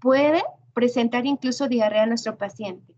[0.00, 0.42] Puede
[0.74, 2.92] presentar incluso diarrea a nuestro paciente.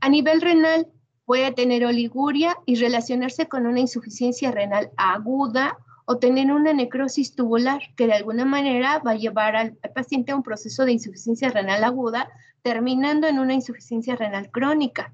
[0.00, 0.88] A nivel renal,
[1.24, 7.82] puede tener oliguria y relacionarse con una insuficiencia renal aguda o tener una necrosis tubular
[7.96, 11.82] que de alguna manera va a llevar al, paciente a un proceso de insuficiencia renal
[11.82, 12.30] aguda,
[12.62, 15.12] terminando en una insuficiencia renal crónica.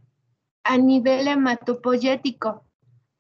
[0.65, 2.65] A nivel hematopoyético,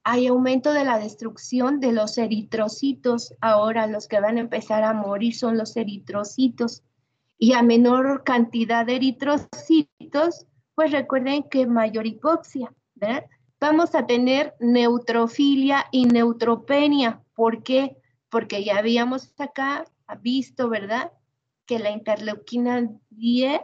[0.04, 3.34] hay aumento de la destrucción de los eritrocitos.
[3.40, 6.82] Ahora los que van a empezar a morir son los eritrocitos.
[7.38, 12.72] Y a menor cantidad de eritrocitos, pues recuerden que mayor hipoxia.
[13.58, 17.21] Vamos a tener neutrofilia y neutropenia.
[17.34, 17.96] ¿Por qué?
[18.28, 19.84] Porque ya habíamos acá
[20.20, 21.12] visto, ¿verdad?
[21.66, 23.60] Que la interleuquina 10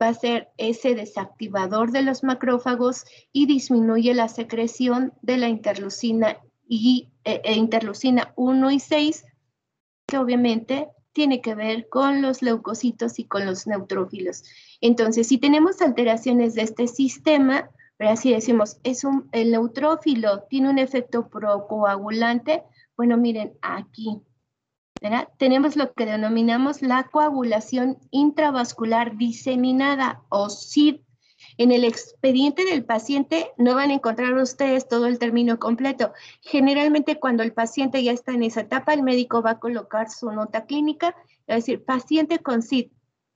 [0.00, 6.38] va a ser ese desactivador de los macrófagos y disminuye la secreción de la interleucina
[6.66, 9.24] y e, e interleucina 1 y 6,
[10.06, 14.42] que obviamente tiene que ver con los leucocitos y con los neutrófilos.
[14.80, 20.78] Entonces, si tenemos alteraciones de este sistema, así decimos, es un, el neutrófilo tiene un
[20.78, 22.64] efecto procoagulante,
[22.96, 24.22] bueno, miren aquí,
[25.38, 31.00] tenemos lo que denominamos la coagulación intravascular diseminada o SID.
[31.58, 36.12] En el expediente del paciente no van a encontrar ustedes todo el término completo.
[36.40, 40.30] Generalmente cuando el paciente ya está en esa etapa, el médico va a colocar su
[40.32, 41.14] nota clínica,
[41.46, 42.90] es decir, paciente con SID.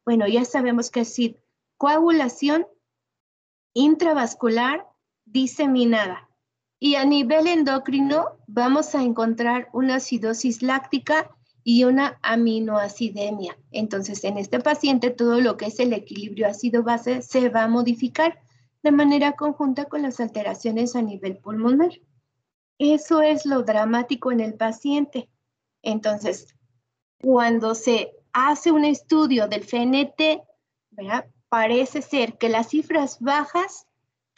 [0.07, 1.37] Bueno, ya sabemos que es SID.
[1.77, 2.67] Coagulación
[3.75, 4.87] intravascular
[5.27, 6.28] diseminada.
[6.81, 11.31] Y a nivel endocrino vamos a encontrar una acidosis láctica
[11.65, 13.59] y una aminoacidemia.
[13.73, 18.41] Entonces, en este paciente todo lo que es el equilibrio ácido-base se va a modificar
[18.83, 21.91] de manera conjunta con las alteraciones a nivel pulmonar.
[22.79, 25.29] Eso es lo dramático en el paciente.
[25.83, 26.55] Entonces,
[27.21, 30.43] cuando se hace un estudio del FNT,
[31.49, 33.88] parece ser que las cifras bajas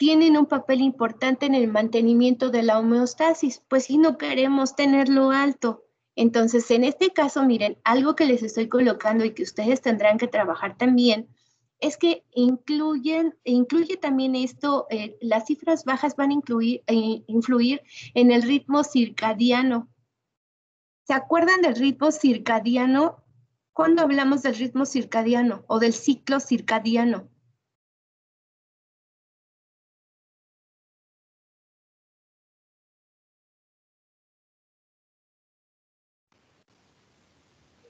[0.01, 5.29] tienen un papel importante en el mantenimiento de la homeostasis, pues si no queremos tenerlo
[5.29, 5.83] alto,
[6.15, 10.27] entonces, en este caso, miren, algo que les estoy colocando y que ustedes tendrán que
[10.27, 11.29] trabajar también
[11.79, 17.83] es que incluyen, incluye también esto, eh, las cifras bajas van a incluir, eh, influir
[18.15, 19.87] en el ritmo circadiano.
[21.03, 23.23] ¿Se acuerdan del ritmo circadiano?
[23.71, 27.30] ¿Cuándo hablamos del ritmo circadiano o del ciclo circadiano?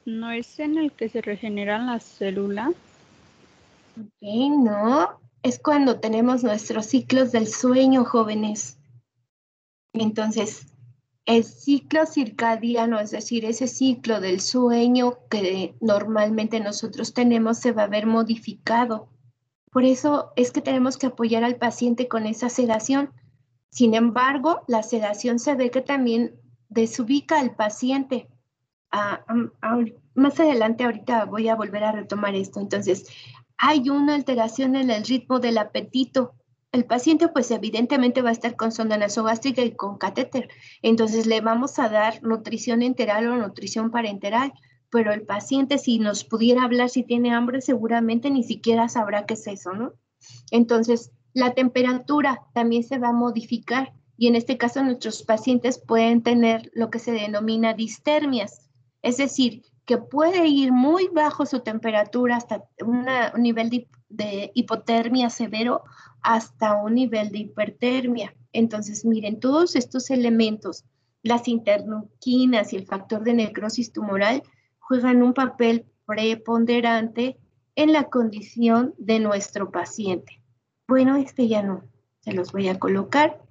[0.05, 2.69] ¿No es en el que se regeneran las células?
[3.99, 5.19] Ok, no.
[5.43, 8.79] Es cuando tenemos nuestros ciclos del sueño, jóvenes.
[9.93, 10.67] Entonces,
[11.25, 17.83] el ciclo circadiano, es decir, ese ciclo del sueño que normalmente nosotros tenemos, se va
[17.83, 19.09] a ver modificado.
[19.71, 23.11] Por eso es que tenemos que apoyar al paciente con esa sedación.
[23.69, 28.27] Sin embargo, la sedación se ve que también desubica al paciente
[30.15, 32.59] más adelante, ahorita voy a volver a retomar esto.
[32.59, 33.07] Entonces,
[33.57, 36.33] hay una alteración en el ritmo del apetito.
[36.71, 40.49] El paciente, pues evidentemente va a estar con sonda nasogástrica y con catéter.
[40.81, 44.53] Entonces, le vamos a dar nutrición enteral o nutrición parenteral.
[44.89, 49.35] Pero el paciente, si nos pudiera hablar si tiene hambre, seguramente ni siquiera sabrá qué
[49.35, 49.93] es eso, ¿no?
[50.51, 56.21] Entonces, la temperatura también se va a modificar y en este caso nuestros pacientes pueden
[56.21, 58.69] tener lo que se denomina distermias.
[59.01, 63.07] Es decir, que puede ir muy bajo su temperatura hasta un
[63.41, 65.83] nivel de, hipotermia severo
[66.21, 68.35] hasta un nivel de hipertermia.
[68.53, 70.85] Entonces, miren, todos estos elementos,
[71.23, 74.43] las interleuquinas y el factor de necrosis tumoral,
[74.79, 77.37] juegan un papel preponderante
[77.75, 80.41] en la condición de nuestro paciente.
[80.87, 81.83] Bueno, este ya no,
[82.19, 83.41] se los voy a colocar.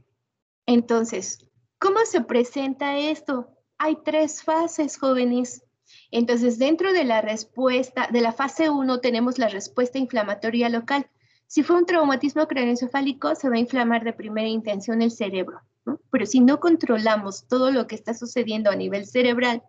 [0.67, 1.47] Entonces,
[1.79, 3.49] ¿cómo se presenta esto?
[3.79, 5.65] Hay tres fases, jóvenes.
[6.11, 11.07] Entonces, dentro de la respuesta, de la fase 1 tenemos la respuesta inflamatoria local.
[11.47, 15.61] Si fue un traumatismo craneoencefálico, se va a inflamar de primera intención el cerebro.
[16.11, 19.63] Pero si no controlamos todo lo que está sucediendo a nivel cerebral,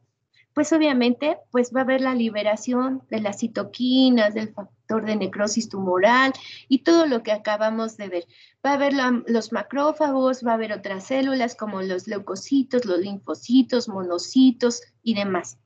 [0.54, 5.70] pues obviamente pues va a haber la liberación de las citoquinas, del factor de necrosis
[5.70, 6.34] tumoral
[6.68, 8.26] y todo lo que acabamos de ver.
[8.66, 8.94] Va a haber
[9.28, 15.58] los macrófagos, va a haber otras células como los leucocitos, los linfocitos, monocitos y demás.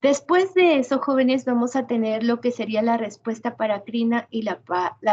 [0.00, 4.60] Después de eso, jóvenes, vamos a tener lo que sería la respuesta paracrina y la,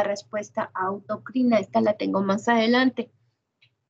[0.04, 1.58] respuesta autocrina.
[1.58, 3.10] Esta la tengo más adelante.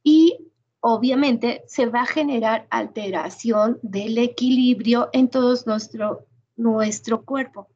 [0.03, 7.67] Y obviamente se va a generar alteración del equilibrio en todo nuestro, nuestro cuerpo.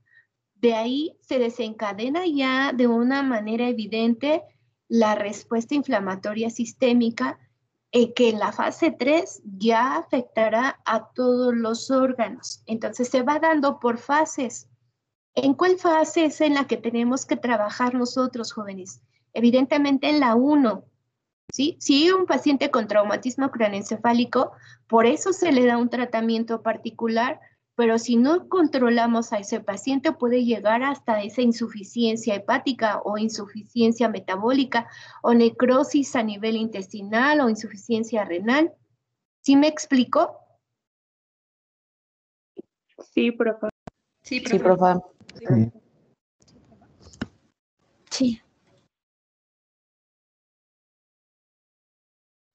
[0.56, 4.44] De ahí se desencadena ya de una manera evidente
[4.88, 7.38] la respuesta inflamatoria sistémica
[7.92, 12.62] eh, que en la fase 3 ya afectará a todos los órganos.
[12.68, 14.68] Entonces se va dando por fases.
[15.36, 19.02] ¿En cuál fase es en la que tenemos que trabajar nosotros, jóvenes?
[19.34, 20.84] Evidentemente en la 1,
[21.52, 21.78] ¿sí?
[21.80, 24.52] Si un paciente con traumatismo craneoencefálico,
[24.88, 27.40] por eso se le da un tratamiento particular,
[27.80, 34.10] pero si no controlamos a ese paciente puede llegar hasta esa insuficiencia hepática o insuficiencia
[34.10, 34.90] metabólica
[35.24, 38.74] o necrosis a nivel intestinal o insuficiencia renal.
[39.40, 40.42] ¿Sí me explico?
[43.14, 43.70] Sí, profe.
[44.24, 45.00] Sí, profe.
[45.38, 45.72] Sí,
[48.12, 48.42] Sí.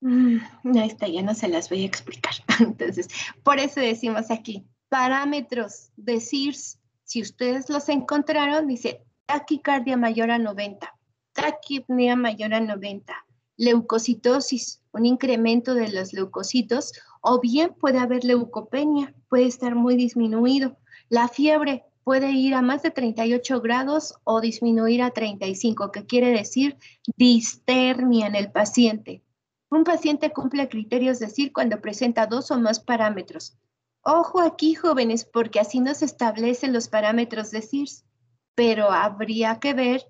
[0.03, 0.37] Mm,
[0.85, 2.35] esta ya no se las voy a explicar.
[2.61, 3.09] Entonces,
[3.43, 10.39] por eso decimos aquí, parámetros de CIRS, si ustedes los encontraron, dice taquicardia mayor a
[10.39, 10.95] 90,
[11.33, 13.13] taquipnea mayor a 90,
[13.57, 20.77] leucocitosis, un incremento de los leucocitos, o bien puede haber leucopenia, puede estar muy disminuido.
[21.09, 26.31] La fiebre puede ir a más de 38 grados o disminuir a 35, que quiere
[26.31, 26.77] decir
[27.17, 29.25] distermia en el paciente.
[29.71, 33.57] Un paciente cumple criterios de CIR cuando presenta dos o más parámetros.
[34.07, 38.05] Ojo aquí, jóvenes, porque así nos establecen los parámetros de CIRS,
[38.55, 40.07] pero habría que ver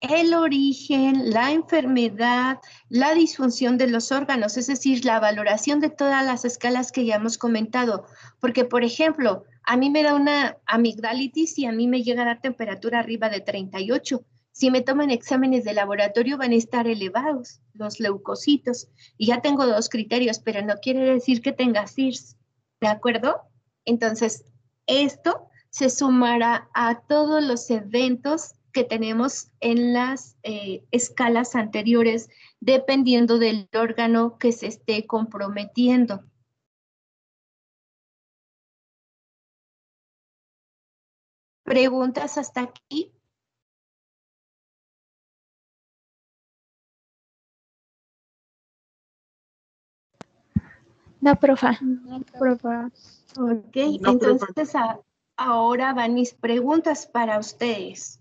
[0.00, 2.58] el origen, la enfermedad,
[2.90, 7.16] la disfunción de los órganos, es decir, la valoración de todas las escalas que ya
[7.16, 8.04] hemos comentado.
[8.40, 12.26] Porque, por ejemplo, a mí me da una amigdalitis y a mí me llega a
[12.26, 14.22] dar temperatura arriba de 38
[14.52, 18.88] si me toman exámenes de laboratorio van a estar elevados los leucocitos.
[19.16, 22.36] Y ya tengo dos criterios, pero no quiere decir que tenga CIRS.
[22.80, 23.42] ¿De acuerdo?
[23.84, 24.44] Entonces,
[24.86, 32.28] esto se sumará a todos los eventos que tenemos en las eh, escalas anteriores,
[32.60, 36.24] dependiendo del órgano que se esté comprometiendo.
[41.64, 43.12] ¿Preguntas hasta aquí?
[51.20, 51.78] No, profa.
[51.80, 52.90] No, profa.
[53.38, 54.72] Ok, entonces
[55.36, 58.20] ahora van mis preguntas para ustedes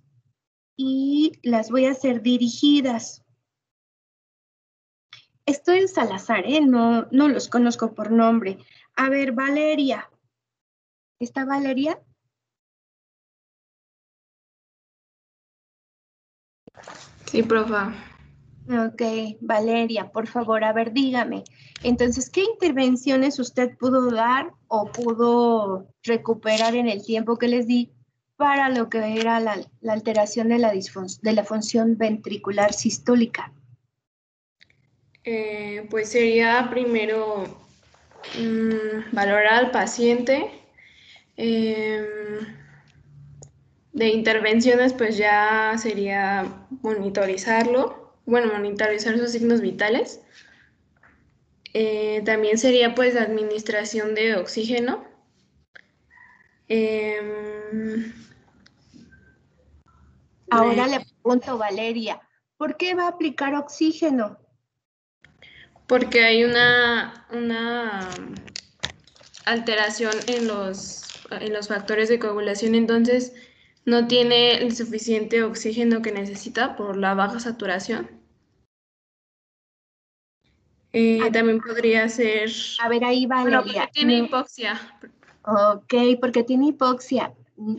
[0.76, 3.24] y las voy a hacer dirigidas.
[5.46, 6.62] Estoy en Salazar, ¿eh?
[6.62, 8.60] no, no los conozco por nombre.
[8.96, 10.10] A ver, Valeria.
[11.20, 12.00] ¿Está Valeria?
[17.26, 17.94] Sí, profa.
[18.70, 19.02] Ok,
[19.42, 21.44] Valeria, por favor, a ver, dígame.
[21.82, 27.90] Entonces, ¿qué intervenciones usted pudo dar o pudo recuperar en el tiempo que les di
[28.38, 29.58] para lo que era la,
[29.88, 33.52] alteración de la, de la función ventricular sistólica?
[35.24, 37.46] Eh, pues sería primero
[38.40, 40.52] mm, valorar al paciente.
[41.38, 42.06] Em,
[43.94, 46.46] de intervenciones, pues ya sería
[46.84, 50.22] monitorizarlo bueno, monitorizar sus signos vitales.
[51.74, 55.06] Eh, también sería pues administración de oxígeno.
[56.68, 58.14] Em,
[60.52, 62.22] Ahora le pregunto, Valeria,
[62.58, 64.40] ¿por qué va a aplicar oxígeno?
[65.88, 68.18] Porque hay una, una
[69.46, 73.34] alteración en los, en los factores de coagulación, entonces
[73.86, 78.19] no tiene el suficiente oxígeno que necesita por la baja saturación.
[80.94, 81.32] Eh, ah.
[81.32, 82.50] también podría ser...
[82.82, 83.62] A ver, ahí Valeria.
[83.62, 84.80] porque tiene hipoxia.
[85.46, 87.34] Ok, porque tiene hipoxia.
[87.58, 87.78] mm,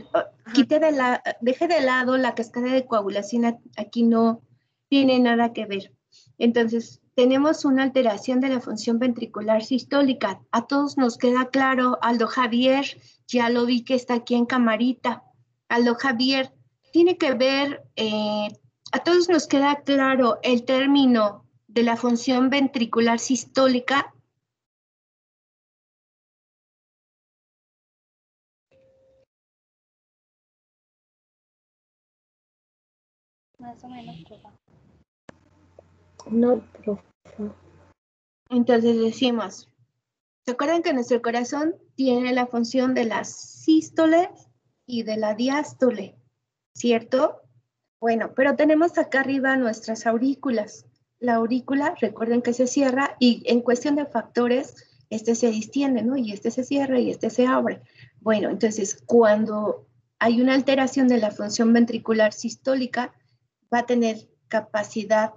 [0.55, 4.43] quite de la, deje de lado la cascada de coagulación, aquí no
[4.89, 5.93] tiene nada que ver.
[6.39, 10.41] Entonces, tenemos una alteración de la función ventricular sistólica.
[10.53, 12.87] A todos nos queda claro, Aldo Javier,
[13.27, 15.23] ya lo vi que está aquí en camarita.
[15.69, 16.53] Aldo Javier,
[16.93, 18.49] tiene que ver, eh,
[18.93, 24.13] a todos nos queda claro el término de la función ventricular sistólica.
[33.59, 34.17] Más o menos,
[36.31, 37.05] No, profe.
[38.49, 39.69] Entonces decimos,
[40.45, 44.31] ¿se acuerdan que nuestro corazón tiene la función de la sístole
[44.87, 46.17] y de la diástole?
[46.75, 47.43] ¿Cierto?
[48.01, 50.90] Bueno, pero tenemos acá arriba nuestras aurículas.
[51.21, 56.17] La aurícula, recuerden que se cierra y en cuestión de factores, este se distiende, ¿no?
[56.17, 57.83] Y este se cierra y este se abre.
[58.21, 59.87] Bueno, entonces cuando
[60.19, 63.13] hay una alteración de la función ventricular sistólica,
[63.73, 65.35] va a tener capacidad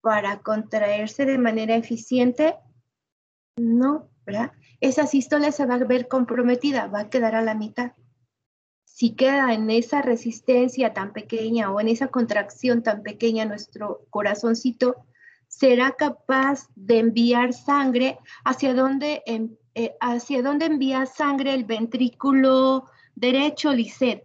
[0.00, 2.54] para contraerse de manera eficiente,
[3.56, 4.52] no, ¿verdad?
[4.80, 7.92] Esa sístole se va a ver comprometida, va a quedar a la mitad.
[8.84, 15.06] Si queda en esa resistencia tan pequeña o en esa contracción tan pequeña nuestro corazoncito,
[15.56, 23.72] será capaz de enviar sangre hacia donde, eh, hacia donde envía sangre el ventrículo derecho,
[23.72, 24.22] Lisset.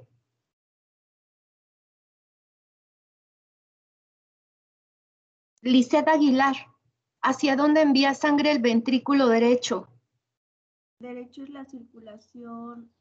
[5.62, 6.56] Lisset Aguilar,
[7.22, 9.88] ¿hacia dónde envía sangre el ventrículo derecho?
[11.00, 12.94] Derecho es la circulación,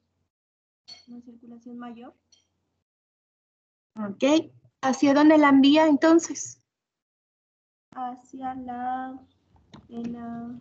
[1.09, 2.15] la circulación mayor.
[3.97, 4.53] Ok,
[4.83, 6.60] ¿hacia dónde la envía entonces?
[7.93, 9.19] Hacia la,
[9.89, 10.61] la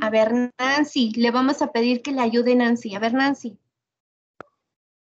[0.00, 2.94] A ver, Nancy, le vamos a pedir que le ayude Nancy.
[2.94, 3.58] A ver, Nancy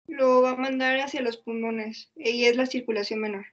[0.07, 3.45] lo va a mandar hacia los pulmones y es la circulación menor.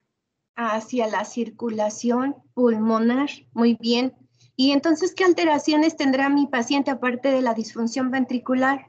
[0.55, 4.14] Hacia la circulación pulmonar, muy bien.
[4.55, 8.87] ¿Y entonces qué alteraciones tendrá mi paciente aparte de la disfunción ventricular?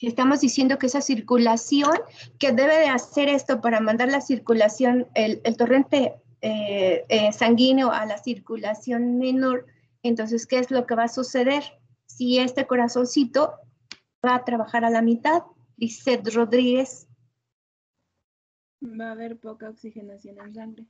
[0.00, 1.92] Estamos diciendo que esa circulación,
[2.38, 8.06] que debe de hacer esto para mandar la circulación, el, torrente eh, eh, sanguíneo a
[8.06, 9.66] la circulación menor,
[10.02, 11.62] entonces, ¿qué es lo que va a suceder?
[12.06, 13.54] Si este corazoncito
[14.24, 15.42] va a trabajar a la mitad.
[15.76, 17.08] Lisette Rodríguez.
[18.82, 20.86] Va a haber poca oxigenación en sangre.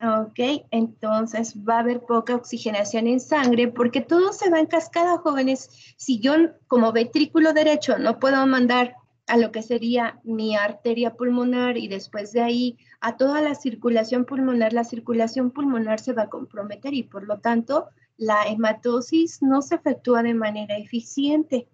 [0.00, 5.18] Ok, entonces va a haber poca oxigenación en sangre porque todo se va en cascada,
[5.18, 5.94] jóvenes.
[5.96, 6.34] Si yo
[6.66, 8.96] como ventrículo derecho no puedo mandar
[9.28, 14.24] a lo que sería mi arteria pulmonar y después de ahí a toda la circulación
[14.24, 17.86] pulmonar, la circulación pulmonar se va a comprometer y por lo tanto
[18.16, 21.68] la hematosis no se efectúa de manera eficiente.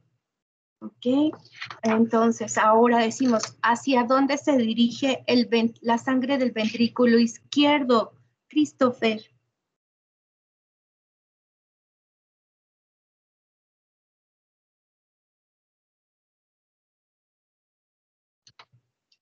[0.81, 1.35] ¿Ok?
[1.83, 5.49] Entonces, ahora decimos, ¿hacia dónde se dirige el,
[5.81, 8.13] la sangre del ventrículo izquierdo?
[8.49, 9.21] Christopher.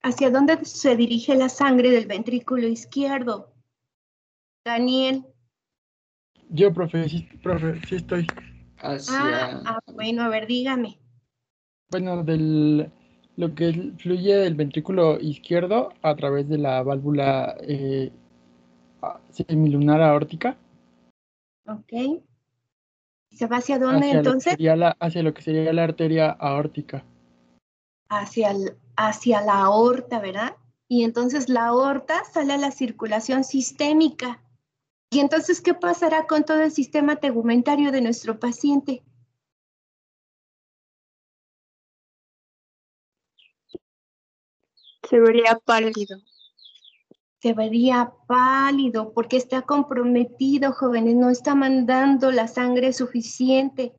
[0.02, 3.52] ¿Hacia dónde se dirige la sangre del ventrículo izquierdo?
[4.64, 5.24] Daniel.
[6.48, 8.26] Yo, profe, sí, profe, sí estoy.
[8.78, 9.16] Hacia...
[9.16, 11.00] Ah, ah, bueno, a ver, dígame
[11.90, 12.90] bueno, del,
[13.36, 18.10] lo que fluye del ventrículo izquierdo a través de la válvula eh,
[19.30, 20.56] semilunar aórtica.
[21.66, 22.22] Ok.
[23.30, 24.56] ¿Se va hacia dónde entonces?
[25.00, 27.04] hacia lo que sería la arteria aórtica.
[28.08, 28.54] Hacia,
[28.96, 30.56] hacia la aorta, ¿verdad?
[30.88, 34.40] Y entonces la aorta sale a la circulación sistémica.
[35.10, 39.02] ¿Y entonces qué pasará con todo el sistema tegumentario de nuestro paciente?
[45.08, 46.18] Se vería pálido.
[47.40, 53.92] Se vería pálido porque está comprometido, jóvenes, no está mandando la sangre suficiente.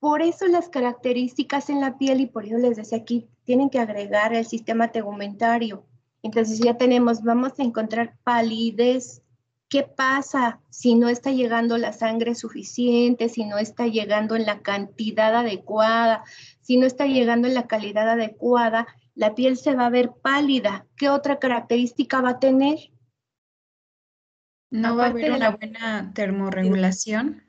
[0.00, 3.78] Por eso las características en la piel y por eso les decía aquí, tienen que
[3.78, 5.86] agregar el sistema tegumentario.
[6.22, 9.22] Entonces ya tenemos, vamos a encontrar palidez.
[9.68, 14.60] ¿Qué pasa si no está llegando la sangre suficiente, si no está llegando en la
[14.60, 16.24] cantidad adecuada,
[16.60, 18.86] si no está llegando en la calidad adecuada?
[19.14, 20.86] La piel se va a ver pálida.
[20.96, 22.78] ¿Qué otra característica va a tener?
[24.70, 27.42] ¿No va a haber una buena termorregulación?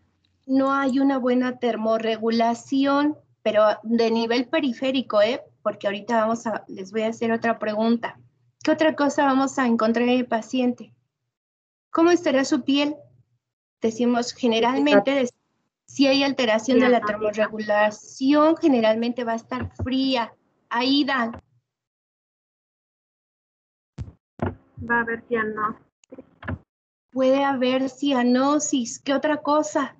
[0.47, 5.41] No hay una buena termorregulación, pero de nivel periférico, ¿eh?
[5.61, 8.19] Porque ahorita vamos a, les voy a hacer otra pregunta.
[8.63, 10.93] ¿Qué otra cosa vamos a encontrar en el paciente?
[11.91, 12.95] ¿Cómo estará su piel?
[13.81, 15.27] Decimos generalmente
[15.85, 20.33] Si hay alteración de la termorregulación, generalmente va a estar fría.
[20.69, 21.31] Aida.
[24.89, 25.79] Va a haber ciano.
[27.11, 28.99] Puede haber cianosis.
[28.99, 29.97] ¿Qué otra cosa?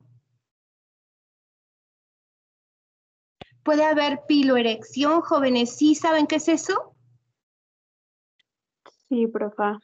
[3.64, 5.76] Puede haber piloerección, jóvenes.
[5.76, 6.96] ¿Sí saben qué es eso?
[9.08, 9.80] Sí, profa.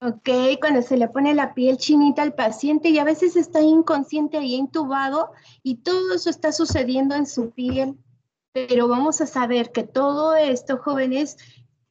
[0.00, 0.30] Ok,
[0.60, 4.54] cuando se le pone la piel chinita al paciente y a veces está inconsciente ahí
[4.54, 5.32] intubado
[5.62, 7.98] y todo eso está sucediendo en su piel.
[8.52, 11.36] Pero vamos a saber que todo esto, jóvenes,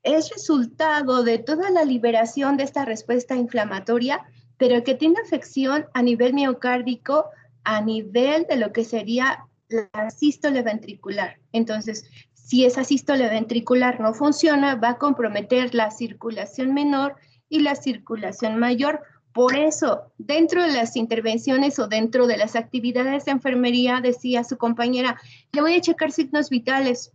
[0.04, 4.26] es resultado de toda la liberación de esta respuesta inflamatoria,
[4.58, 7.26] pero que tiene afección a nivel miocárdico,
[7.64, 11.38] a nivel de lo que sería la sístole ventricular.
[11.52, 17.16] Entonces, si esa sístole ventricular no funciona, va a comprometer la circulación menor
[17.48, 19.02] y la circulación mayor.
[19.34, 24.58] Por eso, dentro de las intervenciones o dentro de las actividades de enfermería, decía su
[24.58, 25.22] compañera,
[25.52, 27.14] le voy a checar signos vitales.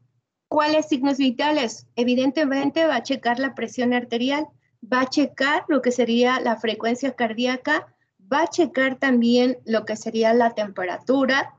[0.55, 1.89] ¿Cuáles signos vitales?
[1.97, 4.47] Evidentemente va a checar la presión arterial,
[4.81, 7.93] va a checar lo que sería la frecuencia cardíaca,
[8.33, 11.57] va a checar también lo que sería la temperatura,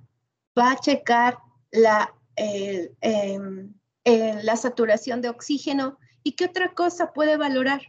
[0.57, 1.39] va a checar
[1.71, 3.73] la, em,
[4.05, 7.81] la saturación de oxígeno y qué otra cosa puede valorar.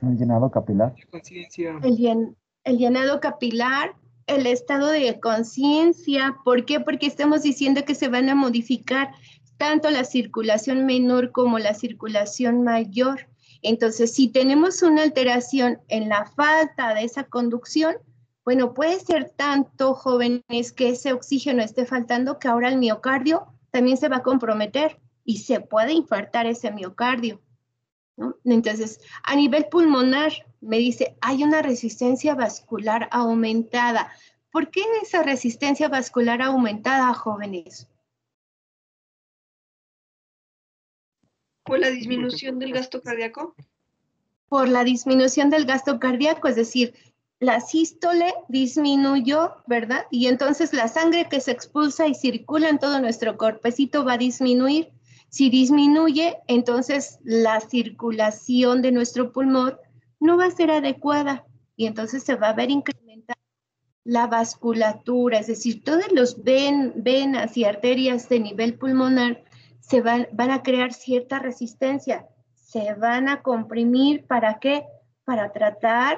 [0.00, 0.94] El llenado capilar.
[1.82, 3.96] El, el llenado capilar,
[4.28, 6.36] el estado de conciencia.
[6.44, 6.78] ¿Por qué?
[6.78, 9.10] Porque estamos diciendo que se van a modificar
[9.56, 13.26] tanto la circulación menor como la circulación mayor.
[13.62, 17.96] Entonces, si tenemos una alteración en la falta de esa conducción,
[18.44, 23.96] bueno, puede ser tanto, jóvenes, que ese oxígeno esté faltando que ahora el miocardio también
[23.96, 27.40] se va a comprometer y se puede infartar ese miocardio.
[28.44, 34.12] Entonces, a nivel pulmonar, me dice, hay una resistencia vascular aumentada.
[34.50, 37.88] ¿Por qué esa resistencia vascular aumentada, jóvenes?
[41.64, 43.54] ¿Por la disminución del gasto cardíaco?
[44.48, 46.94] Por la disminución del gasto cardíaco, es decir,
[47.40, 50.06] la sístole disminuyó, ¿verdad?
[50.10, 54.18] Y entonces la sangre que se expulsa y circula en todo nuestro cuerpecito va a
[54.18, 54.90] disminuir.
[55.28, 59.76] Si disminuye, entonces la circulación de nuestro pulmón
[60.20, 61.44] no va a ser adecuada
[61.76, 63.38] y entonces se va a ver incrementada
[64.08, 69.44] la vasculatura, es decir, todos los venas y arterias de nivel pulmonar
[69.80, 74.86] se van, van a crear cierta resistencia, se van a comprimir, ¿para qué?
[75.24, 76.16] Para tratar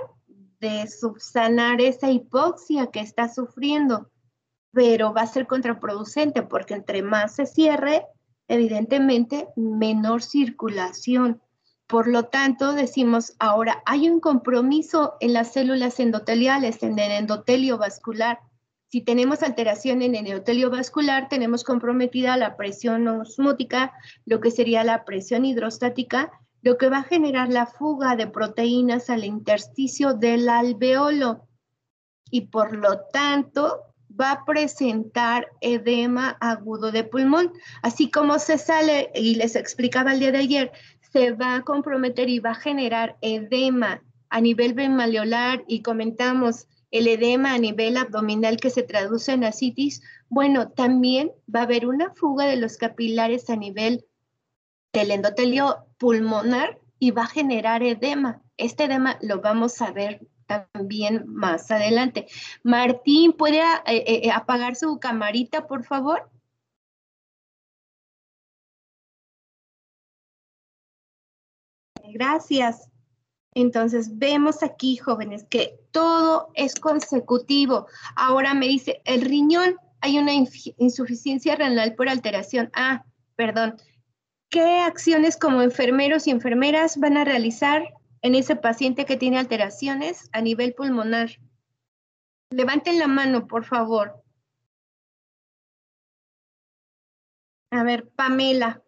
[0.61, 4.09] de subsanar esa hipoxia que está sufriendo,
[4.71, 8.07] pero va a ser contraproducente porque entre más se cierre,
[8.51, 11.41] evidentemente menor circulación.
[11.87, 17.79] Por lo tanto, decimos ahora hay un compromiso en las células endoteliales, en el endotelio
[17.79, 18.41] vascular.
[18.89, 23.93] Si tenemos alteración en el endotelio vascular, tenemos comprometida la presión osmótica,
[24.27, 29.11] lo que sería la presión hidrostática, lo que va a generar la fuga de proteínas
[29.11, 31.47] al intersticio del alveolo.
[32.33, 33.90] Y por lo tanto,
[34.21, 37.53] va a presentar edema agudo de pulmón.
[37.83, 40.73] Así como se sale, y les explicaba el día de ayer,
[41.13, 47.07] se va a comprometer y va a generar edema a nivel benmaliolar y comentamos el
[47.07, 52.13] edema a nivel abdominal que se traduce en asitis, bueno, también va a haber una
[52.15, 54.07] fuga de los capilares a nivel
[54.93, 58.43] del endotelio pulmonar y va a generar edema.
[58.57, 60.21] Este edema lo vamos a ver
[60.51, 62.27] también más adelante.
[62.65, 66.29] Martín, ¿puede eh, eh, eh, apagar su camarita, por favor?
[72.13, 72.91] Gracias.
[73.55, 77.87] Entonces, vemos aquí, jóvenes, que todo es consecutivo.
[78.17, 82.71] Ahora me dice, el riñón, hay una insuficiencia renal por alteración.
[82.75, 83.05] Ah,
[83.37, 83.77] perdón.
[84.49, 87.85] ¿Qué acciones como enfermeros y enfermeras van a realizar
[88.23, 91.31] en ese paciente que tiene alteraciones a nivel pulmonar?
[92.51, 94.23] Levanten la mano, por favor.
[97.71, 98.83] A ver, Pamela.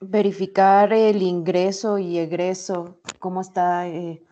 [0.00, 4.24] Verificar el ingreso y egreso, cómo está eh,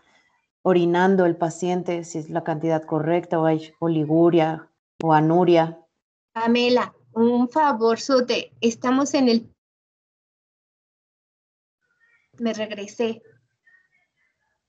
[0.62, 4.70] orinando el paciente, si es la cantidad correcta o hay oliguria
[5.03, 5.78] o anuria.
[6.32, 9.55] Pamela, un favor, Sote, estamos en el
[12.41, 13.22] me regresé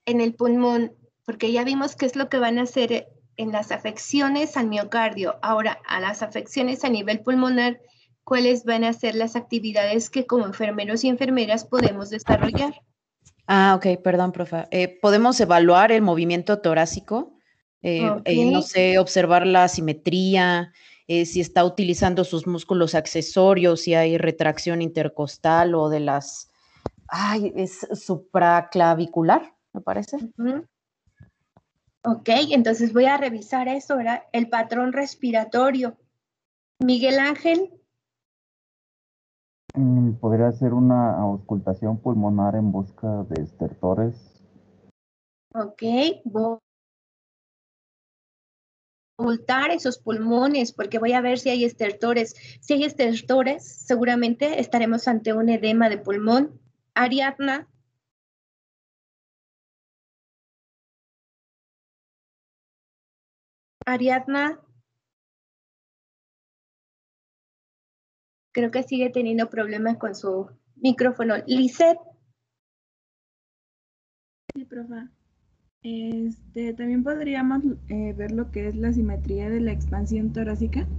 [0.06, 0.94] en el pulmón,
[1.26, 3.08] porque ya vimos qué es lo que van a hacer
[3.38, 5.38] en las afecciones al miocardio.
[5.42, 7.80] Ahora, a las afecciones a nivel pulmonar,
[8.24, 12.82] ¿cuáles van a ser las actividades que como enfermeros y enfermeras podemos desarrollar?
[13.52, 14.68] Ah, ok, perdón, profe.
[14.70, 17.34] Eh, ¿Podemos evaluar el movimiento torácico?
[17.82, 20.72] Eh, eh, no sé, observar la simetría,
[21.08, 26.49] si está utilizando sus músculos accesorios, si hay retracción intercostal o de las,
[27.12, 30.18] ay, es supraclavicular, me parece.
[32.04, 34.24] Ok, entonces voy a revisar eso, ¿verdad?
[34.32, 35.98] El patrón respiratorio.
[36.80, 37.80] Miguel Ángel,
[39.76, 44.44] Mm, Podría ser una auscultación pulmonar en busca de estertores.
[45.54, 45.82] ok,
[46.26, 46.60] voy a
[49.18, 52.36] ocultar esos pulmones porque voy a ver si hay estertores.
[52.62, 56.60] Si hay estertores, seguramente estaremos ante un edema de pulmón.
[57.04, 57.56] Ariadna,
[63.94, 64.44] Ariadna,
[68.54, 71.36] creo que sigue teniendo problemas con su micrófono.
[71.48, 71.98] Lisette,
[74.56, 75.10] Sí, profa.
[75.84, 80.90] Este, también podríamos eh, ver lo que es la simetría de la expansión torácica.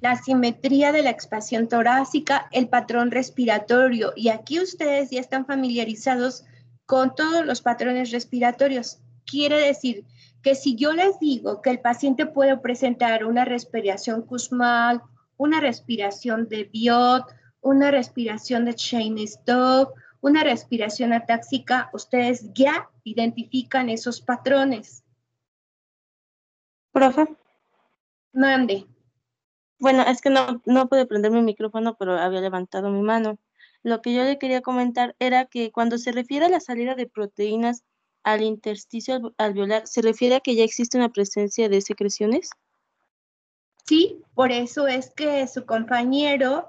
[0.00, 4.12] La simetría de la expansión torácica, el patrón respiratorio.
[4.14, 6.44] Y aquí ustedes ya están familiarizados
[6.86, 9.00] con todos los patrones respiratorios.
[9.26, 10.04] Quiere decir
[10.42, 15.02] que si yo les digo que el paciente puede presentar una respiración Kussmaul,
[15.36, 17.24] una respiración de Biot,
[17.60, 25.02] una respiración de Cheyne-Stokes, una respiración atáxica, ustedes ya identifican esos patrones.
[26.92, 27.26] Profe,
[28.32, 28.91] Mande.
[29.82, 33.36] Bueno, es que no, no pude prender mi micrófono, pero había levantado mi mano.
[33.82, 37.08] Lo que yo le quería comentar era que cuando se refiere a la salida de
[37.08, 37.82] proteínas
[38.22, 42.50] al intersticio alve- alveolar, ¿se refiere a que ya existe una presencia de secreciones?
[43.84, 46.68] Sí, por eso es que su compañero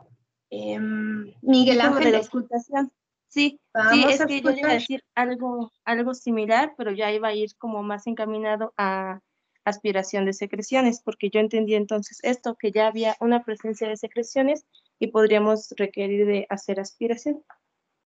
[0.49, 2.91] em, Miguel de Ángel la es- auscultación.
[3.27, 3.59] Sí,
[3.91, 7.33] sí, es que yo le iba a decir algo, algo similar, pero ya iba a
[7.33, 9.19] ir como más encaminado a
[9.65, 14.65] aspiración de secreciones, porque yo entendí entonces esto, que ya había una presencia de secreciones
[14.99, 17.43] y podríamos requerir de hacer aspiración.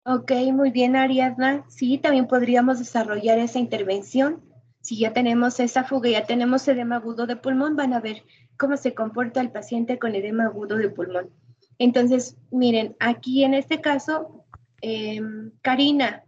[0.04, 1.64] Ok, muy bien, Ariadna.
[1.68, 4.42] Sí, también podríamos desarrollar esa intervención.
[4.82, 8.22] Si ya tenemos esa fuga, ya tenemos edema agudo de pulmón, van a ver
[8.58, 11.30] cómo se comporta el paciente con edema agudo de pulmón.
[11.78, 14.44] Entonces, miren, aquí en este caso,
[14.82, 16.24] em, Karina,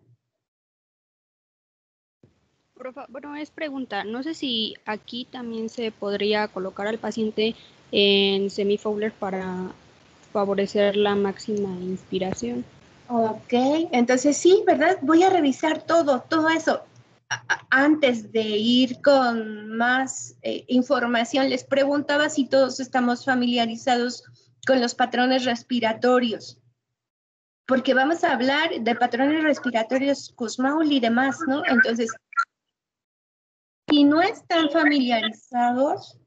[3.09, 4.05] Bueno, es pregunta.
[4.05, 7.55] No sé si aquí también se podría colocar al paciente
[7.91, 9.73] en semifowler para
[10.33, 12.65] favorecer la máxima inspiración.
[13.09, 13.53] Ok,
[13.93, 14.99] entonces sí, ¿verdad?
[15.01, 16.83] Voy a revisar todo, todo eso.
[17.71, 24.25] Antes de ir con más eh, información, les preguntaba si todos estamos familiarizados
[24.67, 26.59] con los patrones respiratorios,
[27.67, 31.63] porque vamos a hablar de patrones respiratorios Kussmaul y demás, ¿no?
[31.67, 32.11] Entonces,
[33.89, 36.19] si no están familiarizados,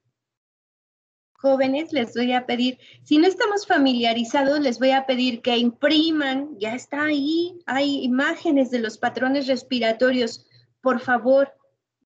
[1.34, 6.58] jóvenes, les voy a pedir, si no estamos familiarizados, les voy a pedir que impriman,
[6.58, 10.46] ya está ahí, hay imágenes de los patrones respiratorios.
[10.82, 11.54] Por favor,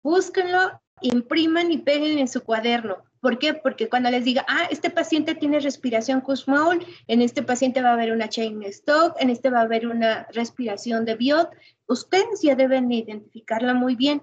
[0.02, 2.98] búsquenlo, impriman y peguen en su cuaderno.
[3.22, 3.54] ¿Por qué?
[3.54, 7.94] Porque cuando les diga, ah, este paciente tiene respiración Kussmaul, en este paciente va a
[7.94, 11.50] haber una chain stock, en este va a haber una respiración de Biot,
[11.88, 14.22] ustedes ya deben identificarla muy bien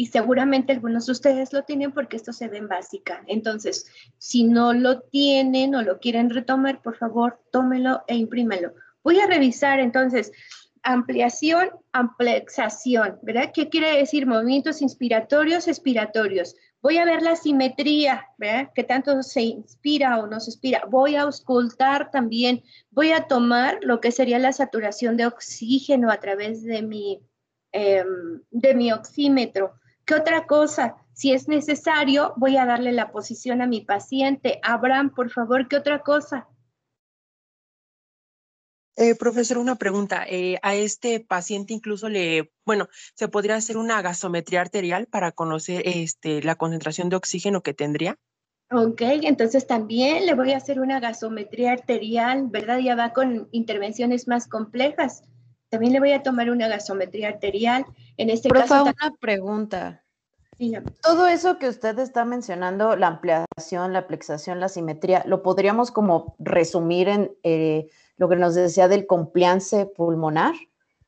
[0.00, 3.24] y seguramente algunos de ustedes lo tienen porque esto se ve en básica.
[3.26, 8.74] Entonces, si no lo tienen o lo quieren retomar, por favor, tómelo e imprímelo.
[9.02, 10.30] Voy a revisar entonces
[10.84, 13.50] ampliación, amplexación, ¿verdad?
[13.52, 14.24] ¿Qué quiere decir?
[14.24, 16.54] Movimientos inspiratorios, expiratorios.
[16.80, 18.70] Voy a ver la simetría, ¿verdad?
[18.76, 20.84] ¿Qué tanto se inspira o no se inspira?
[20.88, 22.62] Voy a auscultar también.
[22.92, 27.20] Voy a tomar lo que sería la saturación de oxígeno a través de mi,
[27.72, 29.72] em, de mi oxímetro.
[30.08, 30.96] ¿Qué otra cosa?
[31.12, 34.58] Si es necesario, voy a darle la posición a mi paciente.
[34.62, 36.48] Abraham, por favor, ¿qué otra cosa?
[38.96, 40.24] Eh, profesor, una pregunta.
[40.26, 45.82] Eh, a este paciente incluso le, bueno, ¿se podría hacer una gasometría arterial para conocer
[45.84, 48.16] este, la concentración de oxígeno que tendría?
[48.70, 52.78] Ok, entonces también le voy a hacer una gasometría arterial, ¿verdad?
[52.78, 55.22] Ya va con intervenciones más complejas.
[55.70, 57.84] También le voy a tomar una gasometría arterial.
[58.16, 60.02] En este caso, una pregunta.
[60.58, 60.90] Dígame.
[61.02, 66.34] Todo eso que usted está mencionando, la ampliación, la plexación, la simetría, ¿lo podríamos como
[66.40, 70.54] resumir en eh, lo que nos decía del compliance pulmonar?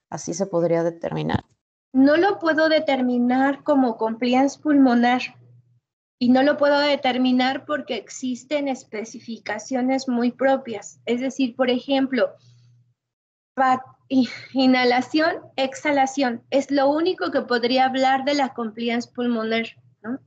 [0.09, 1.45] Así se podría determinar.
[1.93, 5.23] no lo puedo determinar como compliance pulmonar
[6.21, 11.01] y no lo puedo determinar porque existen especificaciones muy propias.
[11.07, 12.31] Es decir, por ejemplo,
[14.53, 16.43] inhalación, exhalación.
[16.51, 19.67] Es lo único que podría hablar de la compliance pulmonar,
[20.03, 20.19] ¿no?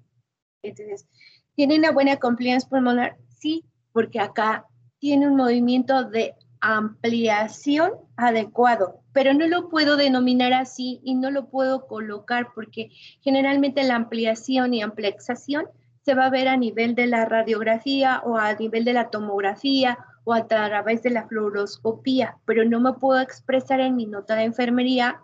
[0.63, 1.07] Entonces,
[1.55, 3.17] ¿tiene una buena compliance pulmonar?
[3.27, 4.65] Sí, porque acá
[4.99, 11.49] tiene un movimiento de ampliación adecuado, pero no lo puedo denominar así y no lo
[11.49, 12.89] puedo colocar porque
[13.21, 15.65] generalmente la ampliación y amplexación
[16.05, 19.97] se va a ver a nivel de la radiografía o a nivel de la tomografía
[20.24, 24.43] o a través de la fluoroscopía, pero no me puedo expresar en mi nota de
[24.43, 25.21] enfermería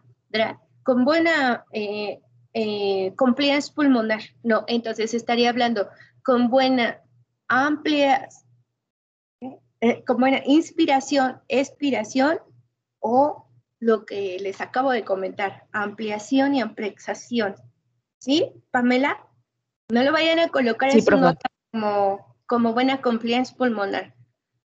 [0.84, 2.20] con buena eh,
[2.54, 4.22] eh, compliance pulmonar.
[4.43, 5.88] No, entonces estaría hablando
[6.24, 7.02] con buena
[7.47, 8.28] amplia,
[9.82, 12.39] eh, con buena inspiración, expiración
[13.00, 13.47] o
[13.80, 17.56] lo que les acabo de comentar, ampliación y amplexación.
[18.20, 19.26] ¿Sí, Pamela?
[19.89, 24.14] No lo vayan a colocar en su nota como, como buena compliance pulmonar.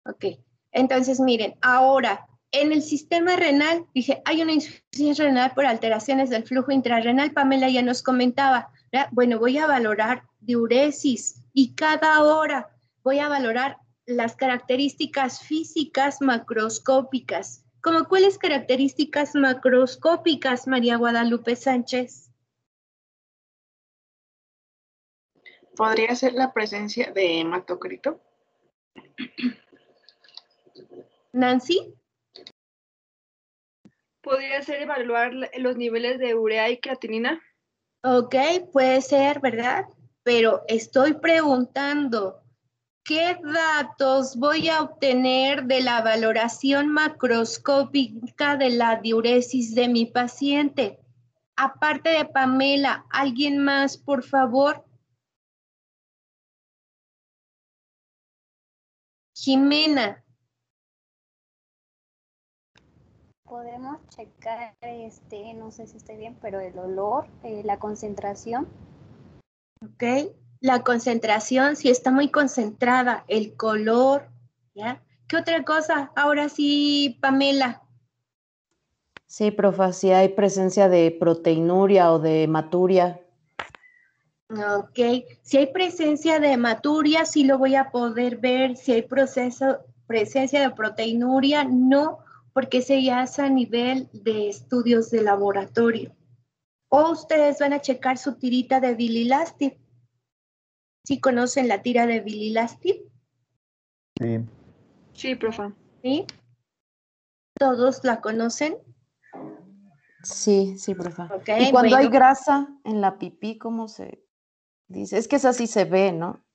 [0.06, 0.26] Ok,
[0.72, 6.44] entonces miren, ahora en el sistema renal, dije, hay una insuficiencia renal por alteraciones del
[6.44, 7.32] flujo intrarrenal.
[7.32, 8.72] Pamela ya nos comentaba,
[9.12, 12.70] bueno, voy a valorar diuresis y cada hora
[13.04, 17.66] voy a valorar las características físicas macroscópicas.
[17.82, 22.30] ¿Como cuáles características macroscópicas, María Guadalupe Sánchez?
[25.76, 28.22] ¿Podría ser la presencia de hematocrito?
[31.34, 31.96] Nancy.
[34.22, 37.42] ¿Podría ser evaluar los niveles de urea y creatinina?
[38.04, 38.36] Ok,
[38.72, 39.86] puede ser, ¿verdad?
[40.24, 42.42] Pero estoy preguntando,
[43.04, 51.00] ¿qué datos voy a obtener de la valoración macroscópica de la diuresis de mi paciente?
[51.58, 54.86] Aparte de Pamela, ¿alguien más, por favor?
[59.36, 60.23] Jimena.
[63.54, 68.68] Podemos checar, este, no sé si estoy bien, pero el olor, eh, la concentración.
[69.80, 74.28] Ok, la concentración, si está muy concentrada, el color,
[74.74, 75.04] ¿ya?
[75.28, 76.12] ¿Qué otra cosa?
[76.16, 77.84] Ahora sí, Pamela.
[79.28, 83.22] Sí, profa, si hay presencia de proteinuria o de hematuria.
[84.50, 88.78] Ok, si hay presencia de hematuria, sí lo voy a poder ver.
[88.78, 89.78] Si hay proceso,
[90.08, 92.23] presencia de proteinuria, no,
[92.54, 96.16] porque se hace a nivel de estudios de laboratorio.
[96.90, 99.78] O ustedes van a checar su tirita de bililastip.
[101.04, 103.12] ¿Sí conocen la tira de bililastip?
[104.22, 104.40] Sí.
[105.14, 105.74] Sí, profe.
[106.04, 106.26] ¿Sí?
[107.60, 108.78] ¿Todos la conocen?
[110.24, 111.24] Sí, sí, profe.
[111.34, 114.24] Okay, y cuando hay grasa en la pipí, ¿cómo se
[114.88, 115.18] dice?
[115.18, 116.46] Es que es así se ve, ¿no?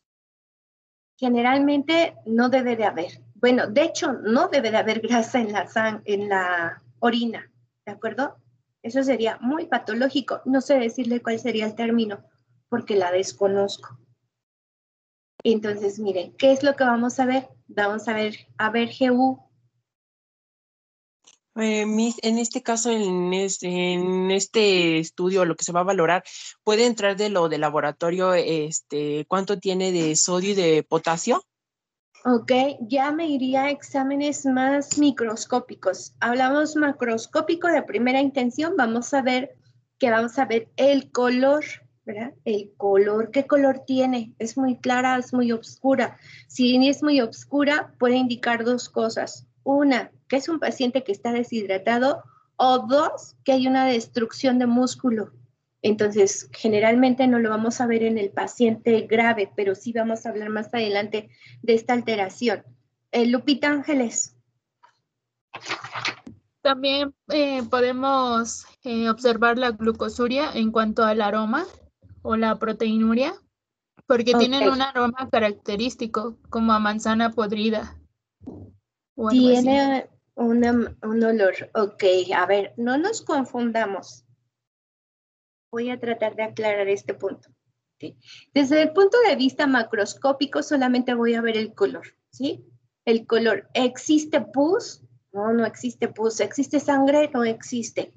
[1.19, 3.23] Generalmente no debe de haber.
[3.41, 7.51] Bueno, de hecho, no debe de haber grasa en la, sang en la orina,
[7.87, 8.37] ¿de acuerdo?
[8.83, 10.41] Eso sería muy patológico.
[10.45, 12.25] No sé decirle cuál sería el término,
[12.69, 13.99] porque la desconozco.
[15.45, 17.49] Entonces, miren, ¿qué es lo que vamos a ver?
[17.69, 19.39] Vamos a ver, a ver GU.
[21.61, 26.25] Eh, en este caso, en este, en este estudio, lo que se va a valorar,
[26.65, 31.45] puede entrar de lo de laboratorio, este, cuánto tiene de sodio y de potasio.
[32.25, 36.15] Ok, ya me iría a exámenes más microscópicos.
[36.19, 39.57] Hablamos macroscópico de primera intención, vamos a ver
[39.99, 41.65] que vamos a ver el color,
[42.05, 42.33] ¿verdad?
[42.45, 44.33] El color, ¿qué color tiene?
[44.39, 46.17] ¿Es muy clara, es muy oscura?
[46.49, 49.47] Si es muy oscura, puede indicar dos cosas.
[49.63, 52.23] Una, que es un paciente que está deshidratado,
[52.57, 55.31] o dos, que hay una destrucción de músculo.
[55.89, 60.31] Entonces, generalmente no lo vamos a ver en el paciente grave, pero sí vamos a
[60.31, 61.31] hablar más adelante
[61.63, 62.65] de esta alteración.
[63.13, 64.37] Eh, Lupita Ángeles.
[66.63, 71.65] También eh, podemos eh, observar la glucosuria en cuanto al aroma
[72.23, 73.33] o la proteinuria,
[74.07, 77.97] porque tienen un aroma característico, como a manzana podrida.
[79.31, 81.55] Tiene una- un olor.
[81.75, 84.25] Ok, a ver, no nos confundamos.
[85.71, 87.51] Voy a tratar de aclarar este punto.
[88.55, 92.65] Desde el punto de vista macroscópico, solamente voy a ver el color, ¿sí?
[93.05, 93.69] El color.
[93.75, 95.03] ¿Existe pus?
[95.33, 96.41] No, no existe pus.
[96.41, 97.31] ¿Existe sangre?
[97.33, 98.13] No existe.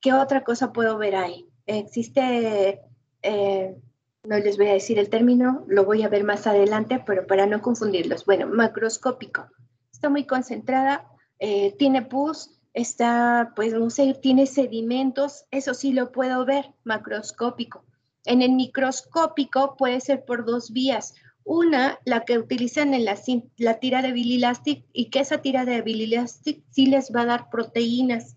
[0.00, 1.48] ¿Qué otra cosa puedo ver ahí?
[1.66, 2.80] ¿Existe,
[3.22, 3.76] eh,
[4.24, 7.46] no les voy a decir el término, lo voy a ver más adelante, pero para
[7.46, 8.24] no confundirlos.
[8.24, 9.48] Bueno, macroscópico.
[9.92, 16.12] Está muy concentrada, eh, tiene pus, está, pues no sé, tiene sedimentos, eso sí lo
[16.12, 17.84] puedo ver, macroscópico.
[18.26, 21.14] En el microscópico puede ser por dos vías.
[21.42, 23.18] Una, la que utilizan en la,
[23.56, 27.22] la tira de Billy Elastic y que esa tira de Billy Elastic sí les va
[27.22, 28.36] a dar proteínas,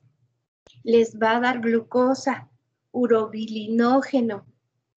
[0.83, 2.47] les va a dar glucosa,
[2.91, 4.45] urobilinógeno,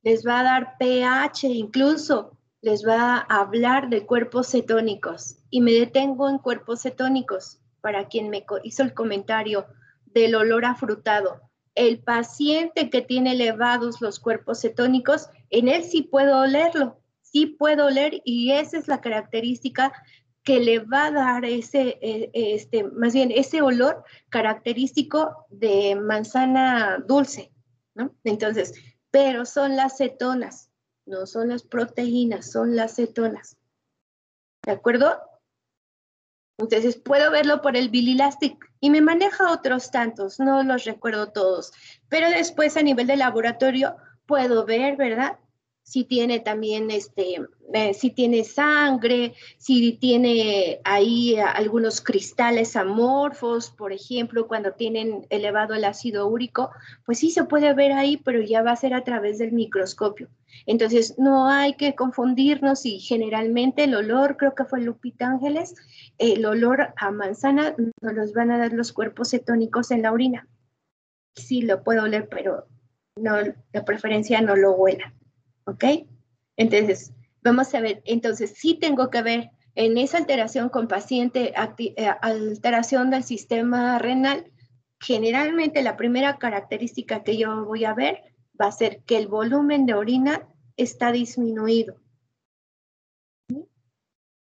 [0.04, 5.38] les va a dar pH, incluso les va a hablar de cuerpos cetónicos.
[5.50, 9.66] Y me detengo en cuerpos cetónicos para quien me hizo el comentario
[10.06, 11.42] del olor afrutado.
[11.74, 17.86] El paciente que tiene elevados los cuerpos cetónicos, en él sí puedo olerlo, sí puedo
[17.86, 19.92] oler y esa es la característica
[20.44, 26.98] que le va a dar ese, eh, este, más bien ese olor característico de manzana
[27.06, 27.52] dulce,
[27.94, 28.14] ¿no?
[28.24, 28.74] Entonces,
[29.10, 30.70] pero son las cetonas,
[31.06, 33.56] no son las proteínas, son las cetonas.
[34.64, 35.20] ¿De acuerdo?
[36.62, 41.72] Entonces puedo verlo por el bililastic y me maneja otros tantos, no los recuerdo todos,
[42.08, 43.96] pero después a nivel de laboratorio
[44.26, 45.38] puedo ver, ¿verdad?
[45.82, 47.36] Si tiene también, este,
[47.74, 55.74] eh, si tiene sangre, si tiene ahí algunos cristales amorfos, por ejemplo, cuando tienen elevado
[55.74, 56.70] el ácido úrico,
[57.04, 60.28] pues sí se puede ver ahí, pero ya va a ser a través del microscopio.
[60.66, 65.74] Entonces, no hay que confundirnos y generalmente el olor, creo que fue Lupita Ángeles,
[66.18, 70.48] el olor a manzana nos los van a dar los cuerpos cetónicos en la orina.
[71.34, 72.66] Sí lo puedo oler, pero
[73.16, 75.12] no, de preferencia no lo huela.
[75.64, 75.84] ¿Ok?
[76.56, 82.10] Entonces, vamos a ver, entonces sí tengo que ver en esa alteración con paciente, eh,
[82.20, 84.50] alteración del sistema renal,
[85.00, 88.22] generalmente la primera característica que yo voy a ver
[88.60, 91.96] va a ser que el volumen de orina está disminuido.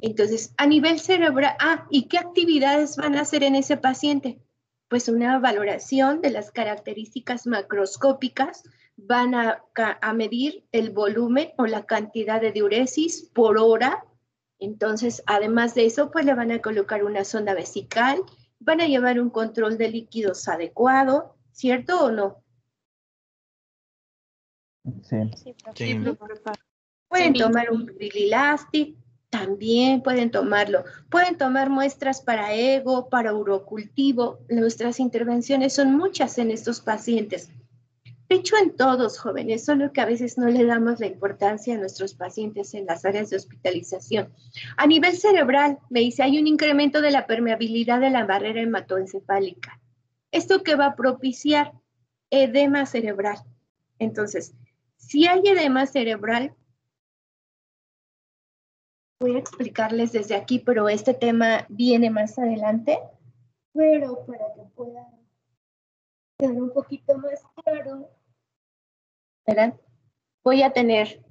[0.00, 4.40] Entonces, a nivel cerebral, ah, ¿y qué actividades van a hacer en ese paciente?
[4.88, 8.62] Pues una valoración de las características macroscópicas
[8.98, 9.62] van a,
[10.12, 14.04] medir el volumen o la cantidad de diuresis por hora.
[14.58, 18.18] Entonces, además de eso, pues le van a colocar una sonda vesical,
[18.58, 22.42] van a llevar un control de líquidos adecuado, ¿cierto o no?
[25.02, 25.16] Sí.
[27.08, 27.86] Pueden tomar un
[29.30, 30.84] también pueden tomarlo.
[31.10, 34.40] Pueden tomar muestras para ego, para urocultivo.
[34.48, 37.50] Nuestras intervenciones son muchas en estos pacientes.
[38.28, 41.78] De hecho, en todos jóvenes, solo que a veces no le damos la importancia a
[41.78, 44.34] nuestros pacientes en las áreas de hospitalización.
[44.76, 49.80] A nivel cerebral, me dice, hay un incremento de la permeabilidad de la barrera hematoencefálica.
[50.30, 51.72] ¿Esto qué va a propiciar?
[52.30, 53.38] Edema cerebral.
[53.98, 54.54] Entonces,
[54.98, 56.54] si hay edema cerebral,
[59.20, 62.98] voy a explicarles desde aquí, pero este tema viene más adelante,
[63.72, 65.06] pero para que puedan
[66.38, 68.17] quedar un poquito más claro,
[70.44, 71.22] Voy a tener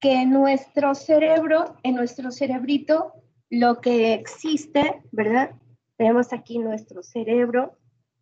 [0.00, 3.14] que en nuestro cerebro, en nuestro cerebrito,
[3.50, 5.56] lo que existe, ¿verdad?
[5.96, 7.76] Tenemos aquí nuestro cerebro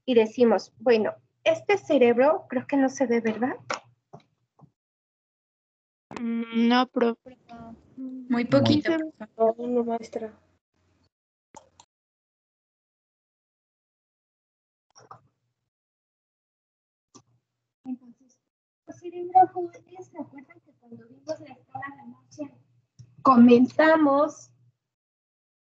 [0.06, 1.12] y decimos, bueno,
[1.44, 3.56] este cerebro creo que no se ve, ¿verdad?
[6.20, 7.36] Mm, no, profe.
[7.96, 8.92] Muy poquito.
[9.36, 10.32] No, maestra.
[19.10, 22.54] ¿Se acuerdan que cuando vimos la escala de noche
[23.22, 24.50] comentamos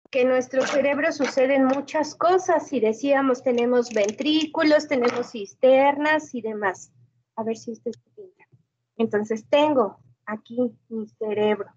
[0.10, 6.92] que en nuestro cerebro suceden muchas cosas y decíamos tenemos ventrículos, tenemos cisternas y demás.
[7.36, 8.46] A ver si esto se pinta.
[8.98, 10.58] Entonces tengo aquí
[10.90, 11.70] mi cerebro,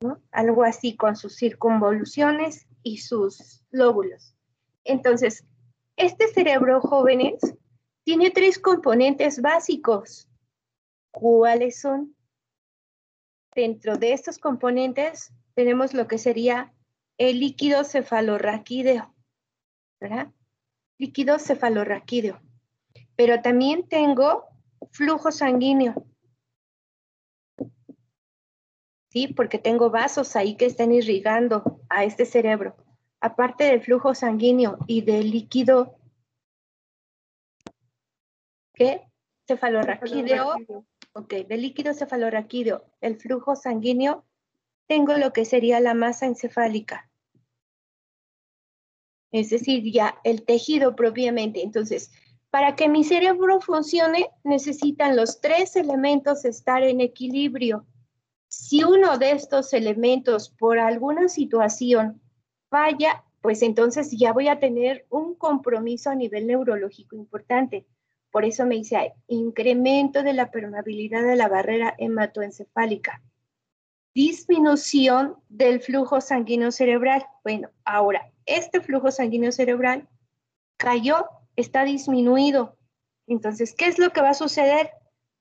[0.00, 0.20] ¿no?
[0.30, 4.34] Algo así con sus circunvoluciones y sus lóbulos.
[4.84, 5.44] Entonces,
[5.96, 7.40] este cerebro, jóvenes,
[8.04, 10.27] tiene tres componentes básicos.
[11.10, 12.14] ¿Cuáles son?
[13.54, 16.72] Dentro de estos componentes tenemos lo que sería
[17.18, 19.14] el líquido cefalorraquídeo,
[20.00, 20.32] ¿verdad?
[20.98, 22.40] Líquido cefalorraquídeo.
[23.16, 24.44] Pero también tengo
[24.92, 26.06] flujo sanguíneo.
[29.10, 29.28] ¿Sí?
[29.28, 32.76] Porque tengo vasos ahí que están irrigando a este cerebro.
[33.20, 35.98] Aparte del flujo sanguíneo y del líquido,
[38.74, 39.10] ¿qué?
[39.48, 40.54] Cefalorraquídeo
[41.18, 44.24] Ok, del líquido cefalorraquídeo, el flujo sanguíneo,
[44.86, 47.10] tengo lo que sería la masa encefálica.
[49.32, 51.64] Es decir, ya el tejido propiamente.
[51.64, 52.12] Entonces,
[52.50, 57.84] para que mi cerebro funcione, necesitan los tres elementos estar en equilibrio.
[58.46, 62.22] Si uno de estos elementos por alguna situación
[62.70, 67.88] falla, pues entonces ya voy a tener un compromiso a nivel neurológico importante.
[68.30, 73.22] Por eso me dice incremento de la permeabilidad de la barrera hematoencefálica.
[74.14, 77.24] Disminución del flujo sanguíneo cerebral.
[77.42, 80.08] Bueno, ahora, este flujo sanguíneo cerebral
[80.76, 81.26] cayó,
[81.56, 82.76] está disminuido.
[83.26, 84.90] Entonces, ¿qué es lo que va a suceder?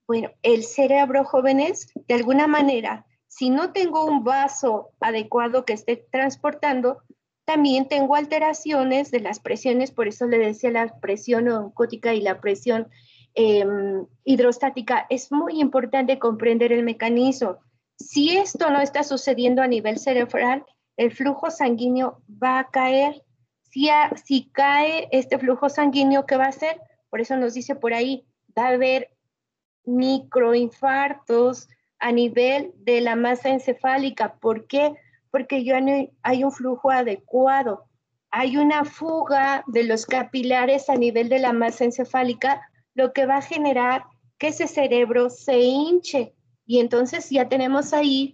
[0.07, 5.97] Bueno, el cerebro, jóvenes, de alguna manera, si no tengo un vaso adecuado que esté
[5.97, 7.01] transportando,
[7.47, 12.41] también tengo alteraciones de las presiones, por eso le decía la presión oncótica y la
[12.41, 12.89] presión
[13.35, 15.07] em, hidrostática.
[15.09, 17.59] Es muy importante comprender el mecanismo.
[17.97, 20.65] Si esto no está sucediendo a nivel cerebral,
[20.97, 23.23] el flujo sanguíneo va a caer.
[23.61, 23.87] Si,
[24.25, 26.81] si cae este flujo sanguíneo, ¿qué va a hacer?
[27.09, 28.25] Por eso nos dice por ahí,
[28.57, 29.09] va a haber
[29.85, 31.69] microinfartos
[31.99, 34.35] a nivel de la masa encefálica.
[34.35, 34.95] ¿Por qué?
[35.31, 37.85] Porque ya no hay un flujo adecuado.
[38.31, 42.61] Hay una fuga de los capilares a nivel de la masa encefálica,
[42.93, 44.03] lo que va a generar
[44.37, 46.33] que ese cerebro se hinche.
[46.65, 48.33] Y entonces ya tenemos ahí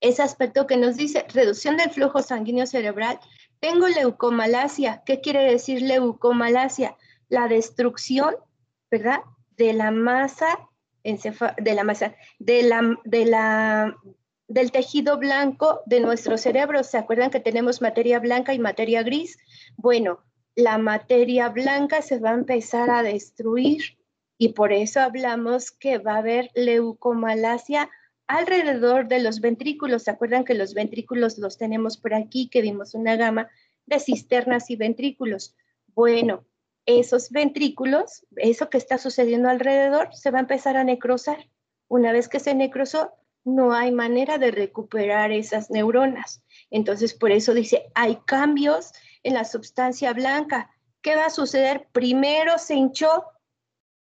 [0.00, 3.18] ese aspecto que nos dice reducción del flujo sanguíneo cerebral.
[3.60, 5.02] Tengo leucomalacia.
[5.06, 6.96] ¿Qué quiere decir leucomalacia?
[7.28, 8.34] La destrucción,
[8.90, 9.20] ¿verdad?
[9.56, 10.68] De la masa,
[11.02, 13.96] de la masa, de la, de la,
[14.48, 16.84] del tejido blanco de nuestro cerebro.
[16.84, 19.38] ¿Se acuerdan que tenemos materia blanca y materia gris?
[19.76, 20.20] Bueno,
[20.54, 23.82] la materia blanca se va a empezar a destruir
[24.38, 27.90] y por eso hablamos que va a haber leucomalacia
[28.26, 30.04] alrededor de los ventrículos.
[30.04, 33.48] ¿Se acuerdan que los ventrículos los tenemos por aquí, que vimos una gama
[33.86, 35.54] de cisternas y ventrículos?
[35.94, 36.44] Bueno,
[36.86, 41.48] esos ventrículos, eso que está sucediendo alrededor, se va a empezar a necrosar.
[41.88, 43.12] Una vez que se necrosó,
[43.44, 46.42] no hay manera de recuperar esas neuronas.
[46.70, 48.92] Entonces, por eso dice, hay cambios
[49.22, 50.70] en la sustancia blanca.
[51.02, 51.88] ¿Qué va a suceder?
[51.92, 53.24] Primero se hinchó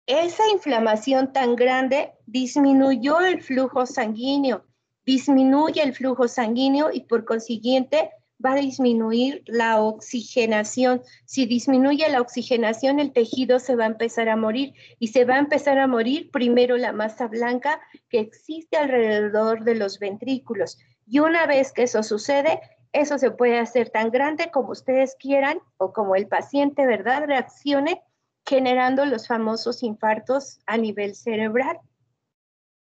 [0.09, 4.65] esa inflamación tan grande disminuyó el flujo sanguíneo,
[5.05, 8.11] disminuye el flujo sanguíneo y por consiguiente
[8.45, 11.03] va a disminuir la oxigenación.
[11.25, 15.35] Si disminuye la oxigenación, el tejido se va a empezar a morir y se va
[15.35, 20.79] a empezar a morir primero la masa blanca que existe alrededor de los ventrículos.
[21.07, 22.61] Y una vez que eso sucede,
[22.93, 28.03] eso se puede hacer tan grande como ustedes quieran o como el paciente, ¿verdad?, reaccione
[28.47, 31.79] generando los famosos infartos a nivel cerebral.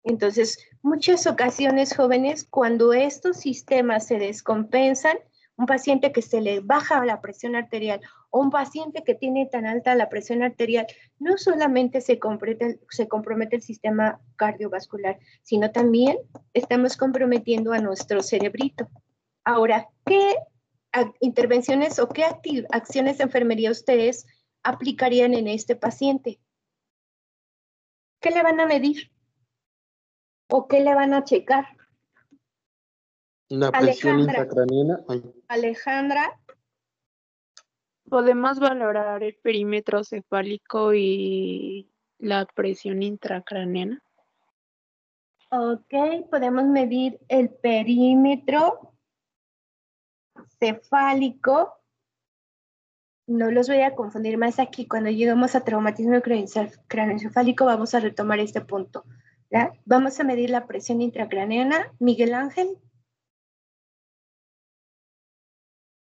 [0.05, 5.19] Entonces, muchas ocasiones jóvenes, cuando estos sistemas se descompensan,
[5.57, 8.01] un paciente que se le baja la presión arterial
[8.31, 10.87] o un paciente que tiene tan alta la presión arterial,
[11.19, 16.19] no solamente se compromete, el sistema cardiovascular, sino también
[16.53, 18.89] estamos comprometiendo a nuestro cerebrito.
[19.45, 20.37] Ahora, ¿qué
[21.21, 22.25] intervenciones o qué
[22.71, 24.27] acciones de enfermería ustedes
[24.63, 26.41] aplicarían en este paciente?
[28.21, 29.11] ¿Qué le van a medir?
[30.49, 31.76] ¿O qué le van a checar?
[33.49, 35.01] La presión intracraniana.
[35.49, 36.41] Alejandra.
[38.09, 44.03] Podemos valorar el perímetro cefálico y la presión intracraniana.
[45.51, 48.93] Ok, podemos medir el perímetro
[50.59, 51.77] cefálico
[53.27, 54.87] no los voy a confundir más aquí.
[54.87, 59.05] Cuando llegamos a traumatismo craneoencefálico vamos a retomar este punto.
[59.85, 61.93] Vamos a medir la presión intracraneana.
[61.99, 62.79] Miguel Ángel.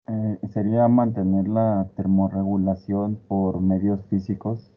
[0.09, 4.72] Eh, sería mantener la termorregulación por medios físicos.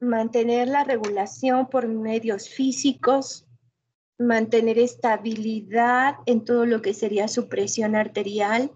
[0.00, 3.46] Mantener la regulación por medios físicos,
[4.18, 8.70] mantener estabilidad en todo lo que sería su presión arterial,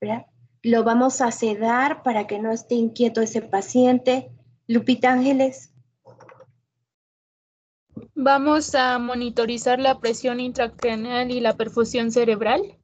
[0.00, 0.26] ¿verdad?
[0.62, 4.30] Lo vamos a sedar para que no esté inquieto ese paciente.
[4.66, 5.72] Lupita Ángeles.
[8.14, 12.78] Vamos a monitorizar la presión intracraneal y la perfusión cerebral.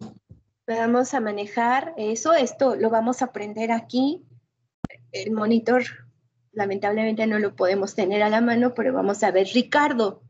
[0.66, 4.26] Vamos a manejar eso, esto lo vamos a aprender aquí.
[5.12, 5.84] El monitor,
[6.52, 9.46] lamentablemente no lo podemos tener a la mano, pero vamos a ver.
[9.54, 10.22] Ricardo.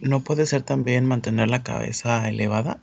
[0.00, 2.80] ¿No puede ser también mantener la cabeza elevada?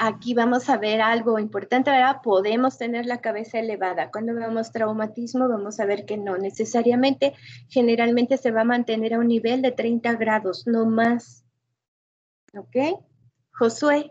[0.00, 2.22] aquí vamos a ver algo importante, ¿verdad?
[2.22, 4.10] Podemos tener la cabeza elevada.
[4.10, 7.34] Cuando vemos traumatismo, vamos a ver que no necesariamente,
[7.68, 11.44] generalmente se va a mantener a un nivel de 30 grados, no más.
[12.54, 12.98] ¿Ok?
[13.60, 14.10] Josué.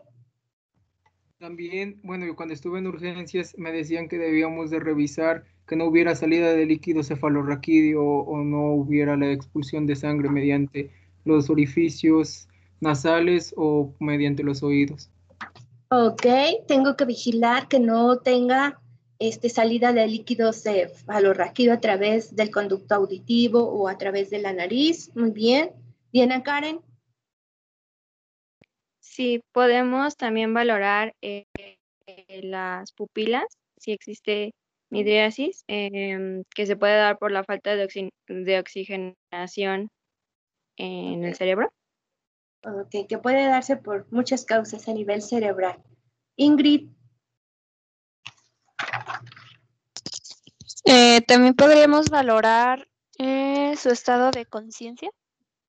[1.40, 6.16] También, bueno, cuando estuve en urgencias me decían que debíamos de revisar que no hubiera
[6.16, 10.92] salida de líquido cefalorraquídeo o no hubiera la expulsión de sangre mediante
[11.26, 12.48] los orificios
[12.80, 15.10] nasales o mediante los oídos.
[15.90, 16.28] Ok,
[16.68, 18.80] tengo que vigilar que no tenga
[19.18, 24.54] este, salida de líquido cefalorraquídeo a través del conducto auditivo o a través de la
[24.54, 25.10] nariz.
[25.16, 25.72] Muy bien.
[26.14, 26.82] Diana Karen.
[29.20, 31.44] Sí, podemos también valorar eh,
[32.42, 33.44] las pupilas,
[33.78, 34.54] si existe
[34.90, 39.90] midriasis, em, que se puede dar por la falta de, oxi- de oxigenación
[40.78, 41.70] en el cerebro.
[42.64, 45.84] Ok, que puede darse por muchas causas a nivel cerebral.
[46.38, 46.88] Ingrid,
[50.86, 52.88] Eh, también podríamos valorar
[53.18, 55.12] eh, su estado de conciencia.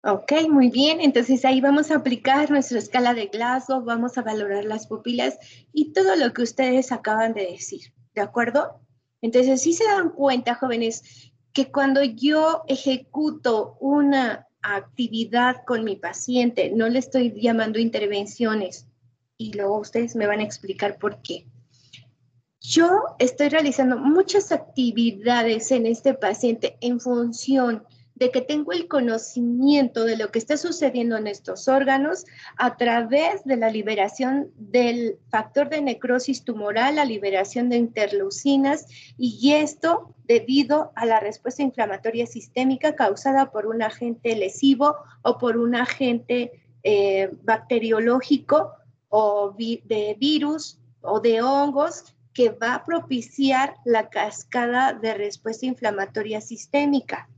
[0.04, 1.00] Ok, muy bien.
[1.00, 5.38] Entonces ahí vamos a aplicar nuestra escala de Glasgow, vamos a valorar las pupilas
[5.72, 8.80] y todo lo que ustedes acaban de decir, ¿de acuerdo?
[9.20, 16.72] Entonces sí se dan cuenta, jóvenes, que cuando yo ejecuto una actividad con mi paciente,
[16.74, 18.86] no le estoy llamando intervenciones
[19.36, 21.46] y luego ustedes me van a explicar por qué.
[22.60, 30.04] Yo estoy realizando muchas actividades en este paciente en función de que tengo el conocimiento
[30.04, 32.24] de lo que está sucediendo en estos órganos
[32.56, 38.86] a través de la liberación del factor de necrosis tumoral, la liberación de interleucinas
[39.16, 45.56] y esto debido a la respuesta inflamatoria sistémica causada por un agente lesivo o por
[45.56, 48.72] un agente eh, bacteriológico
[49.08, 56.40] o de virus o de hongos que va a propiciar la cascada de respuesta inflamatoria
[56.40, 57.28] sistémica.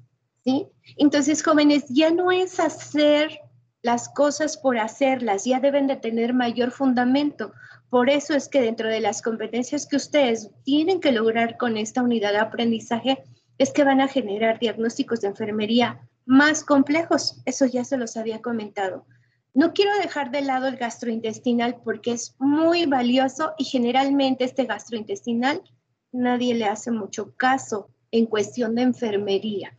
[0.44, 0.68] ¿Sí?
[0.96, 3.40] Entonces, jóvenes, ya no es hacer
[3.82, 7.52] las cosas por hacerlas, ya deben de tener mayor fundamento.
[7.90, 12.02] Por eso es que dentro de las competencias que ustedes tienen que lograr con esta
[12.02, 13.22] unidad de aprendizaje,
[13.58, 17.40] es que van a generar diagnósticos de enfermería más complejos.
[17.44, 19.06] Eso ya se los había comentado.
[19.52, 25.62] No quiero dejar de lado el gastrointestinal porque es muy valioso y generalmente este gastrointestinal
[26.10, 29.76] nadie le hace mucho caso en cuestión de enfermería.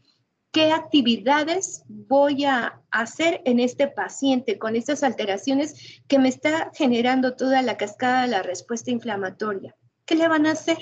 [0.55, 7.35] ¿Qué actividades voy a hacer en este paciente con estas alteraciones que me está generando
[7.35, 9.75] toda la cascada de la respuesta inflamatoria?
[10.05, 10.77] ¿Qué le van a hacer?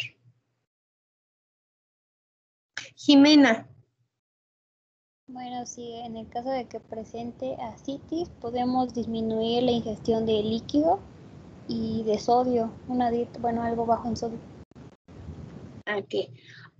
[2.95, 3.68] Jimena,
[5.26, 11.00] Bueno, sí, en el caso de que presente ascitis, podemos disminuir la ingestión de líquido
[11.68, 14.38] y de sodio, una dieta, bueno, algo bajo en sodio.
[15.88, 16.32] Ok.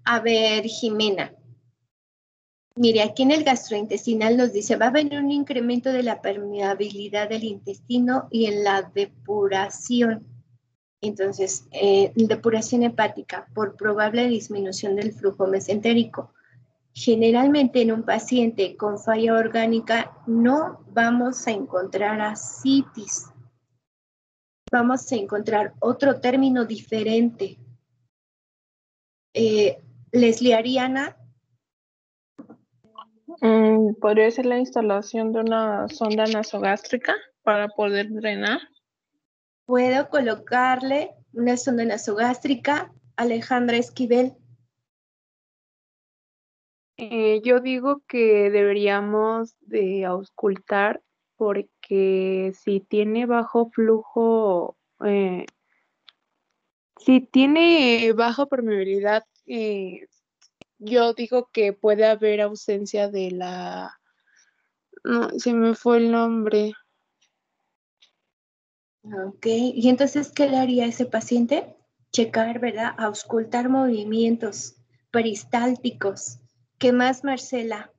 [0.06, 1.34] A ver, Jimena.
[2.76, 7.30] Mire, aquí en el gastrointestinal nos dice, va a haber un incremento de la permeabilidad
[7.30, 10.26] del intestino y en la depuración.
[11.00, 16.34] Entonces, eh, depuración hepática por probable disminución del flujo mesentérico.
[16.96, 23.28] Generalmente en un paciente con falla orgánica no vamos a encontrar ascitis.
[24.72, 27.60] Vamos a encontrar otro término diferente.
[29.36, 29.80] Eh,
[30.12, 31.18] Leslie Ariana,
[33.42, 38.60] Mm, Podría ser la instalación de una sonda nasogástrica para poder drenar.
[39.66, 42.94] puedo colocarle una sonda nasogástrica.
[43.16, 44.34] Alejandra Esquivel,
[46.98, 51.02] Eh, yo digo que deberíamos de auscultar
[51.36, 55.46] porque si tiene bajo flujo, eh,
[56.98, 60.08] si tiene baja permeabilidad, eh,
[60.84, 64.00] yo digo que puede haber ausencia de la,
[65.04, 66.74] no, se me fue el nombre.
[69.04, 69.46] ok.
[69.46, 71.78] ¿Y entonces qué le haría a ese paciente?
[72.12, 72.94] Checar, ¿verdad?
[72.98, 74.76] Auscultar movimientos
[75.12, 76.40] peristálticos.
[76.78, 77.93] ¿Qué más, Marcela?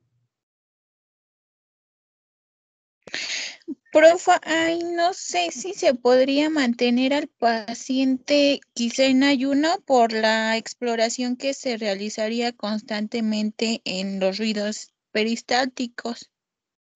[3.95, 10.57] Profa, ay, no sé si se podría mantener al paciente quizá en ayuno por la
[10.57, 16.29] exploración que se realizaría constantemente en los ruidos peristálticos.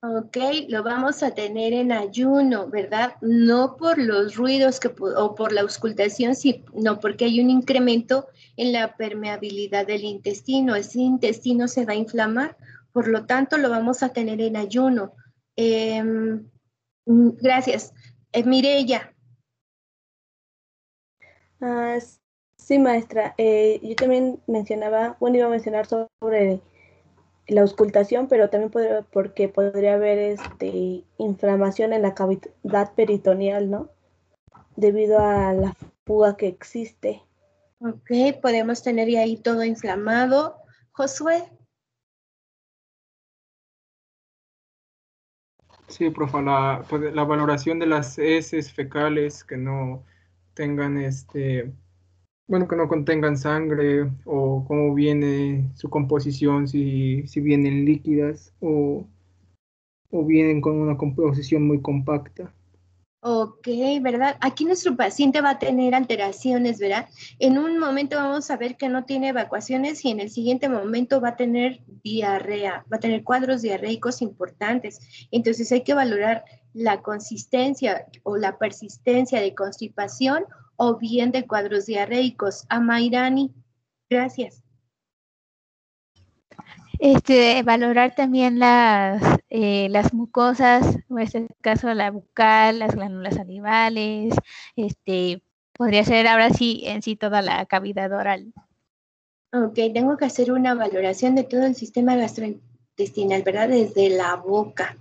[0.01, 0.35] Ok,
[0.67, 3.13] lo vamos a tener en ayuno, ¿verdad?
[3.21, 8.27] No por los ruidos que, o por la auscultación, sino porque hay un incremento
[8.57, 10.76] en la permeabilidad del intestino.
[10.76, 12.57] Ese intestino se va a inflamar,
[12.91, 15.13] por lo tanto lo vamos a tener en ayuno.
[15.55, 16.43] Em,
[17.10, 17.94] gracias.
[18.34, 18.44] Eh,
[21.60, 21.98] Ah,
[22.57, 23.34] sí, maestra.
[23.38, 26.61] Eh, yo también mencionaba, bueno, iba a mencionar sobre
[27.48, 33.90] la auscultación, pero también podría, porque podría haber este, inflamación en la cavidad peritoneal, ¿no?
[34.76, 35.76] Debido a la
[36.06, 37.23] fuga que existe.
[37.80, 40.57] ok, podemos tener ahí todo inflamado.
[40.91, 41.44] Josué,
[45.89, 50.03] Sí, profa, la, pues, la valoración de las heces fecales que no
[50.53, 51.73] tengan este,
[52.47, 59.07] bueno, que no contengan sangre o cómo viene su composición, si, si vienen líquidas o,
[60.11, 62.53] o vienen con una composición muy compacta.
[63.21, 63.67] Ok,
[64.01, 64.37] ¿verdad?
[64.39, 67.09] Aquí nuestro paciente va a tener alteraciones, ¿verdad?
[67.37, 71.19] En un momento vamos a ver que no tiene evacuaciones y en el siguiente momento
[71.19, 75.27] va a tener diarrea, va a tener cuadros diarreicos importantes.
[75.31, 80.45] Entonces hay que valorar la consistencia o la persistencia de constipación
[80.77, 82.65] o bien de cuadros diarreicos.
[82.69, 83.53] Amairani,
[84.09, 84.63] gracias.
[86.99, 94.35] Este, valorar también las, eh, las mucosas, en este caso la bucal, las glándulas salivales,
[94.76, 98.53] este, podría ser ahora sí en sí toda la cavidad oral.
[99.53, 103.69] Ok, tengo que hacer una valoración de todo el sistema gastrointestinal, ¿verdad?
[103.69, 104.97] Desde la boca.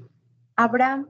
[0.55, 1.09] Abraham.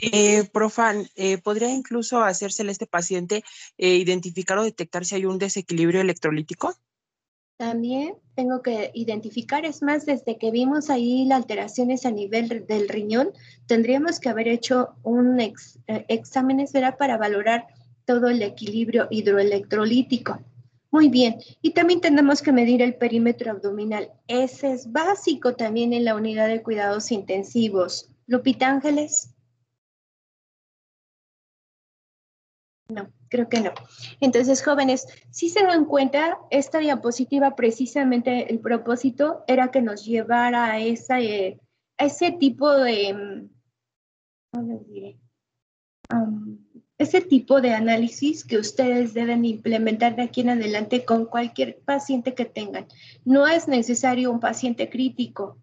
[0.00, 3.44] Eh, profan, eh, ¿podría incluso hacérsele a este paciente
[3.78, 6.74] eh, identificar o detectar si hay un desequilibrio electrolítico?
[7.64, 12.90] También tengo que identificar, es más, desde que vimos ahí las alteraciones a nivel del
[12.90, 13.30] riñón,
[13.66, 17.66] tendríamos que haber hecho un ex, eh, exámenes para valorar
[18.04, 20.40] todo el equilibrio hidroelectrolítico.
[20.90, 24.10] Muy bien, y también tenemos que medir el perímetro abdominal.
[24.28, 28.10] Ese es básico también en la unidad de cuidados intensivos.
[28.26, 29.33] Lupita Ángeles.
[32.88, 33.72] No, creo que no.
[34.20, 40.66] Entonces, jóvenes, si se dan cuenta, esta diapositiva precisamente el propósito era que nos llevara
[40.66, 41.58] a, esa, eh,
[41.96, 43.48] ese tipo de, mm,
[46.98, 52.34] ese tipo de análisis que ustedes deben implementar de aquí en adelante con cualquier paciente
[52.34, 52.86] que tengan.
[53.24, 55.58] No es necesario un paciente crítico,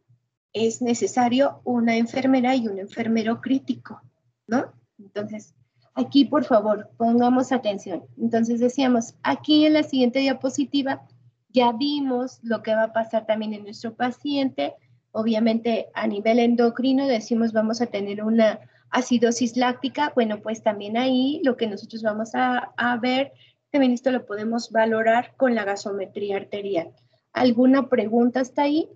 [0.54, 4.02] es necesario una enfermera y un enfermero crítico,
[4.48, 4.74] ¿no?
[5.00, 5.54] Entonces,
[5.94, 8.06] Aquí, por favor, pongamos atención.
[8.18, 11.06] Entonces decíamos, aquí en la siguiente diapositiva
[11.50, 14.74] ya vimos lo que va a pasar también en nuestro paciente.
[15.12, 18.60] Obviamente a nivel endocrino decimos vamos a tener una
[18.90, 20.12] acidosis láctica.
[20.16, 23.34] Bueno, pues también ahí lo que nosotros vamos a, ver,
[23.70, 26.94] también esto lo podemos valorar con la gasometría arterial.
[27.34, 28.90] ¿Alguna pregunta hasta ahí?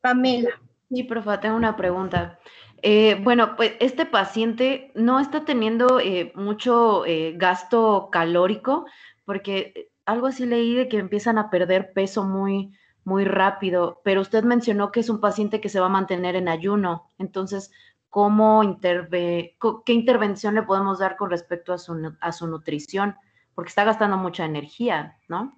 [0.00, 0.50] Pamela.
[0.90, 2.38] Sí, profe, tengo una pregunta.
[2.82, 8.86] Eh, bueno, pues este paciente no está teniendo eh, mucho eh, gasto calórico,
[9.24, 12.72] porque algo así leí de que empiezan a perder peso muy,
[13.04, 16.48] muy rápido, pero usted mencionó que es un paciente que se va a mantener en
[16.48, 17.08] ayuno.
[17.18, 17.70] Entonces,
[18.10, 19.56] ¿cómo interve
[19.86, 23.16] ¿qué intervención le podemos dar con respecto a su, a su nutrición?
[23.54, 25.56] Porque está gastando mucha energía, ¿no?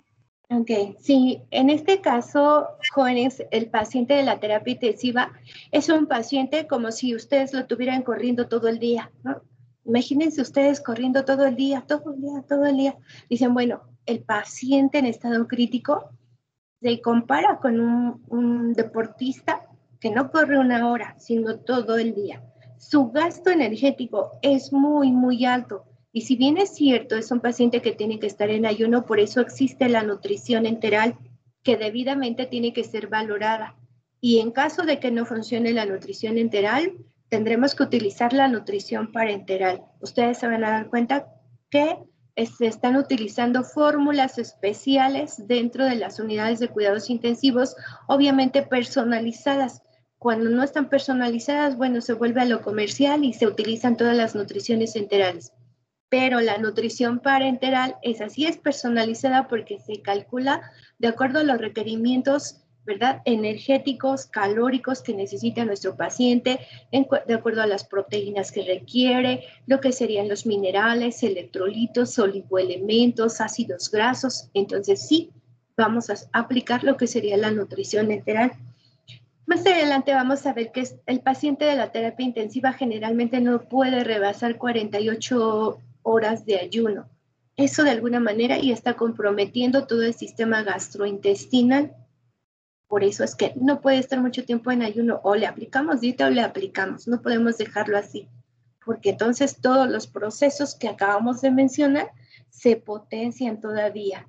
[0.49, 0.71] Ok,
[1.01, 5.33] sí, en este caso, jóvenes, el paciente de la terapia intensiva
[5.73, 9.43] es un paciente como si ustedes lo tuvieran corriendo todo el día, ¿no?
[9.85, 12.97] Imagínense ustedes corriendo todo el día, todo el día, todo el día.
[13.29, 16.11] Dicen, bueno, el paciente en estado crítico
[16.81, 19.67] se compara con un, un deportista
[19.99, 22.45] que no corre una hora, sino todo el día.
[22.79, 25.87] Su gasto energético es muy, muy alto
[26.17, 29.21] y si bien es cierto, es un paciente que tiene que estar en ayuno, por
[29.21, 31.19] eso existe la nutrición enteral,
[31.63, 33.77] que debidamente tiene que ser valorada.
[34.19, 36.95] Y en caso de que no funcione la nutrición enteral,
[37.29, 39.83] tendremos que utilizar la nutrición parenteral.
[40.01, 41.27] Ustedes se van a dar cuenta
[41.69, 41.99] que
[42.47, 47.77] se están utilizando fórmulas especiales dentro de las unidades de cuidados intensivos,
[48.07, 49.83] obviamente personalizadas.
[50.17, 54.35] Cuando no están personalizadas, bueno, se vuelve a lo comercial y se utilizan todas las
[54.35, 55.53] nutriciones enterales
[56.09, 60.63] pero la nutrición parenteral es así, es personalizada porque se calcula
[60.99, 63.21] de acuerdo a los requerimientos, ¿verdad?
[63.25, 66.61] Energéticos, calóricos que necesita nuestro paciente,
[66.93, 73.91] de acuerdo a las proteínas que requiere, lo que serían los minerales, electrolitos, oligoelementos, ácidos
[73.91, 74.49] grasos.
[74.55, 75.31] Entonces, sí,
[75.77, 78.53] vamos a aplicar lo que sería la nutrición enteral.
[79.47, 84.05] Más adelante vamos a ver que el paciente de la terapia intensiva generalmente no puede
[84.05, 87.11] rebasar 48 horas de ayuno.
[87.57, 91.97] Eso de alguna manera y está comprometiendo todo el sistema gastrointestinal.
[92.87, 95.21] Por eso es que no puede estar mucho tiempo en ayuno.
[95.25, 97.09] O le aplicamos dieta o le aplicamos.
[97.09, 98.29] No podemos dejarlo así.
[98.85, 102.13] Porque entonces todos los procesos que acabamos de mencionar
[102.51, 104.29] se potencian todavía.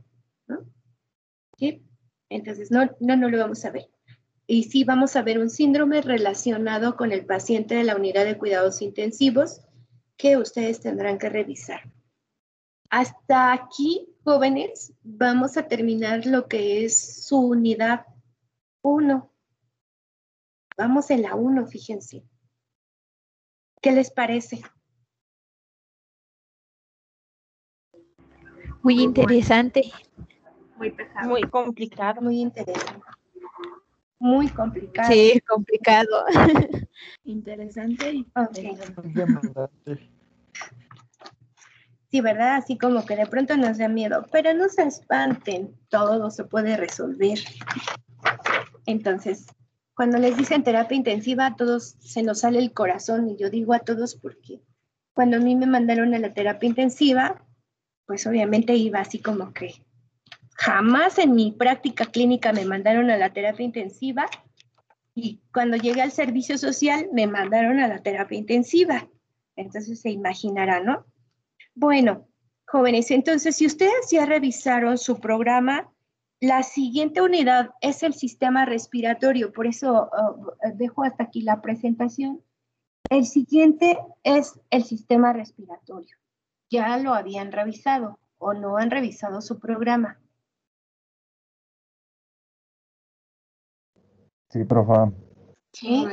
[2.30, 3.90] Entonces, no, no, no lo vamos a ver.
[4.48, 8.38] Y sí vamos a ver un síndrome relacionado con el paciente de la unidad de
[8.38, 9.62] cuidados intensivos
[10.18, 11.81] que ustedes tendrán que revisar.
[12.89, 18.06] Hasta aquí, jóvenes, vamos a terminar lo que es su unidad
[18.81, 19.31] 1.
[20.77, 22.23] Vamos en la 1, fíjense.
[23.81, 24.61] ¿Qué les parece?
[28.81, 29.91] Muy interesante.
[30.77, 31.30] Muy pesado.
[31.30, 32.22] Muy complicado.
[32.22, 33.02] Muy interesante.
[34.19, 35.11] Muy complicado.
[35.11, 36.26] Sí, complicado.
[37.23, 38.26] Interesante
[42.10, 42.56] Sí, ¿verdad?
[42.56, 46.77] Así como que de pronto nos da miedo, pero no se espanten, todo se puede
[46.77, 47.39] resolver.
[48.85, 49.45] Entonces,
[49.94, 53.73] cuando les dicen terapia intensiva, a todos se nos sale el corazón y yo digo
[53.73, 54.61] a todos porque
[55.14, 57.44] cuando a mí me mandaron a la terapia intensiva,
[58.06, 59.86] pues obviamente iba así como que
[60.57, 64.25] jamás en mi práctica clínica me mandaron a la terapia intensiva
[65.13, 69.07] y cuando llegué al servicio social me mandaron a la terapia intensiva.
[69.55, 71.05] Entonces se imaginará, ¿no?
[71.75, 72.27] Bueno,
[72.65, 75.91] jóvenes, entonces si ustedes ya revisaron su programa,
[76.39, 82.43] la siguiente unidad es el sistema respiratorio, por eso uh, dejo hasta aquí la presentación.
[83.09, 86.17] El siguiente es el sistema respiratorio.
[86.69, 90.19] Ya lo habían revisado o no han revisado su programa.
[94.49, 95.11] Sí, profa.
[95.74, 96.06] Sí,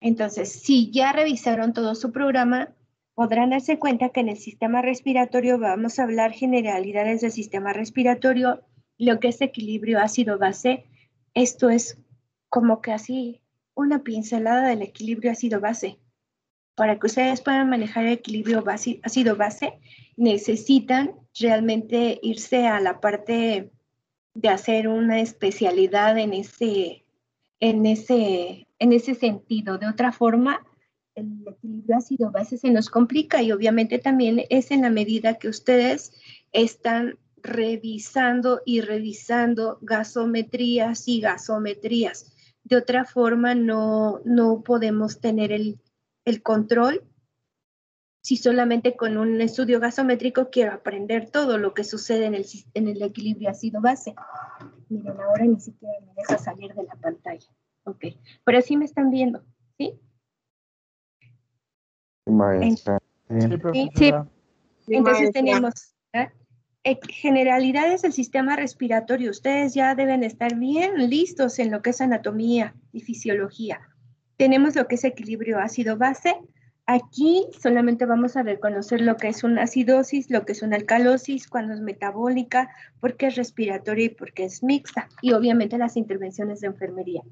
[0.00, 2.74] Entonces, si ya revisaron todo su programa,
[3.14, 8.62] podrán darse cuenta que en el sistema respiratorio vamos a hablar generalidades del sistema respiratorio,
[8.98, 10.86] lo que es equilibrio ácido-base.
[11.34, 11.98] Esto es
[12.48, 13.40] como que así
[13.74, 15.98] una pincelada del equilibrio ácido-base.
[16.74, 18.64] Para que ustedes puedan manejar el equilibrio
[19.02, 19.78] ácido-base,
[20.16, 23.70] necesitan realmente irse a la parte
[24.36, 27.04] de hacer una especialidad en ese,
[27.58, 29.78] en ese, en ese sentido.
[29.78, 30.62] De otra forma,
[31.14, 35.48] el equilibrio ácido base se nos complica y obviamente también es en la medida que
[35.48, 36.12] ustedes
[36.52, 42.32] están revisando y revisando gasometrías y gasometrías.
[42.62, 45.80] De otra forma, no, no podemos tener el,
[46.24, 47.04] el control
[48.26, 52.44] si solamente con un estudio gasométrico quiero aprender todo lo que sucede en el,
[52.74, 54.16] en el equilibrio ácido-base.
[54.88, 57.46] Miren, ahora ni siquiera me deja salir de la pantalla.
[57.84, 58.06] Ok,
[58.42, 59.44] pero sí me están viendo,
[59.78, 60.00] ¿sí?
[62.26, 62.98] Maestra.
[63.28, 64.12] Sí,
[64.88, 66.28] Entonces tenemos ¿eh?
[67.08, 69.30] generalidades del sistema respiratorio.
[69.30, 73.82] Ustedes ya deben estar bien listos en lo que es anatomía y fisiología.
[74.36, 76.40] Tenemos lo que es equilibrio ácido-base.
[76.86, 81.48] Aquí solamente vamos a reconocer lo que es una acidosis, lo que es una alcalosis,
[81.48, 85.08] cuando es metabólica, porque es respiratoria y porque es mixta.
[85.20, 87.22] Y obviamente las intervenciones de enfermería.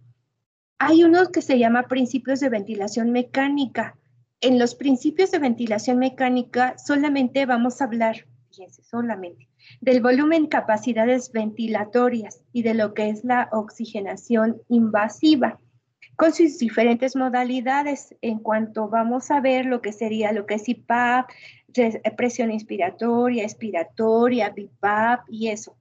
[0.79, 3.97] Hay unos que se llama principios de ventilación mecánica
[4.45, 9.49] en los principios de ventilación mecánica solamente vamos a hablar, fíjense, solamente,
[9.81, 15.61] del volumen capacidades ventilatorias y de lo que es la oxigenación invasiva,
[16.17, 20.69] con sus diferentes modalidades en cuanto vamos a ver lo que sería lo que es
[20.69, 21.29] IPAP,
[22.17, 25.77] presión inspiratoria, expiratoria, BIPAP y eso.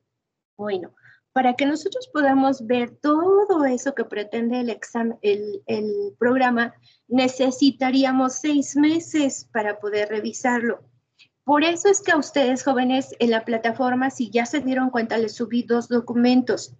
[0.57, 0.93] Bueno,
[1.33, 6.73] para que nosotros podamos ver todo eso que pretende el, examen, el, el programa,
[7.07, 10.83] necesitaríamos seis meses para poder revisarlo.
[11.43, 15.17] Por eso es que a ustedes jóvenes en la plataforma, si ya se dieron cuenta,
[15.17, 16.73] les subí dos documentos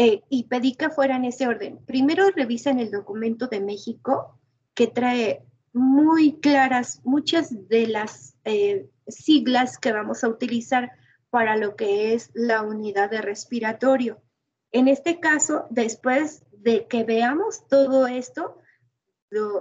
[0.00, 1.80] eh, y pedí que fueran ese orden.
[1.84, 4.38] Primero revisen el documento de México
[4.72, 5.42] que trae
[5.72, 10.92] muy claras muchas de las eh, siglas que vamos a utilizar
[11.30, 14.22] para lo que es la unidad de respiratorio.
[14.70, 18.56] En este caso, después de que veamos todo esto,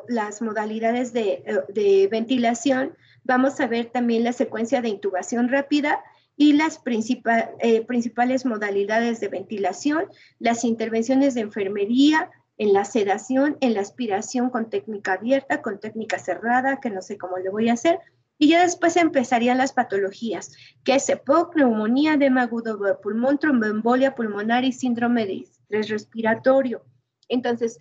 [0.07, 6.03] las modalidades de, eh, de, ventilación, vamos a ver también la secuencia de intubación rápida
[6.37, 10.05] y las principal, eh, principales modalidades de ventilación,
[10.39, 16.17] las intervenciones de enfermería, en la sedación, en la aspiración con técnica abierta, con técnica
[16.17, 17.99] cerrada, que no sé cómo le voy a hacer,
[18.39, 24.15] y ya después empezarían las patologías, que es EPOC, neumonía, edema agudo de pulmón, tromboembolia
[24.15, 26.83] pulmonar y síndrome de estrés respiratorio.
[27.29, 27.79] Entonces,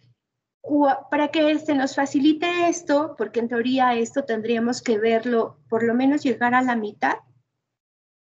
[1.11, 5.95] para que se nos facilite esto, porque en teoría esto tendríamos que verlo, por lo
[5.95, 7.17] menos llegar a la mitad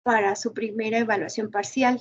[0.03, 2.01] para su primera evaluación parcial,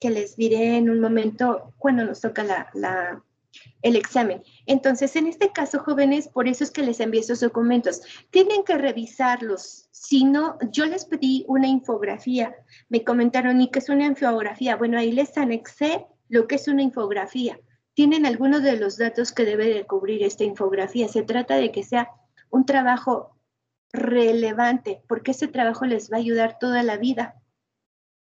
[0.00, 2.70] que les diré en un momento cuando nos toca
[3.82, 4.42] el examen.
[4.66, 8.02] Entonces, en este caso, jóvenes, por eso es que les envié esos documentos.
[8.30, 9.88] Tienen que revisarlos.
[9.92, 12.54] Si no, yo les pedí una infografía.
[12.88, 14.76] Me comentaron, ¿y qué es una infografía?
[14.76, 17.58] Bueno, ahí les anexé lo que es una infografía.
[17.94, 21.08] Tienen algunos de los datos que debe de cubrir esta infografía.
[21.08, 22.10] Se trata de que sea
[22.50, 23.33] un trabajo
[23.94, 27.40] relevante, porque ese trabajo les va a ayudar toda la vida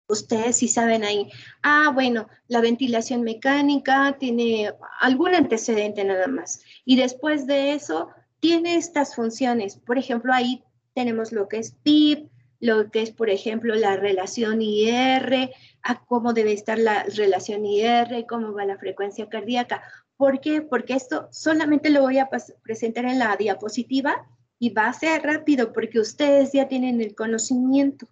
[0.08, 1.30] ustedes sí saben ahí,
[1.62, 6.62] ah, bueno, la ventilación mecánica tiene algún antecedente nada más.
[6.84, 8.10] Y después de eso,
[8.40, 9.76] tiene estas funciones.
[9.76, 10.62] Por ejemplo, ahí
[10.94, 12.30] tenemos lo que es PIP,
[12.60, 15.50] lo que es, por ejemplo, la relación IR,
[15.82, 19.82] a cómo debe estar la relación IR, cómo va la frecuencia cardíaca.
[20.16, 20.62] ¿Por qué?
[20.62, 22.28] Porque esto solamente lo voy a
[22.62, 24.26] presentar en la diapositiva
[24.58, 28.06] y va a ser rápido porque ustedes ya tienen el conocimiento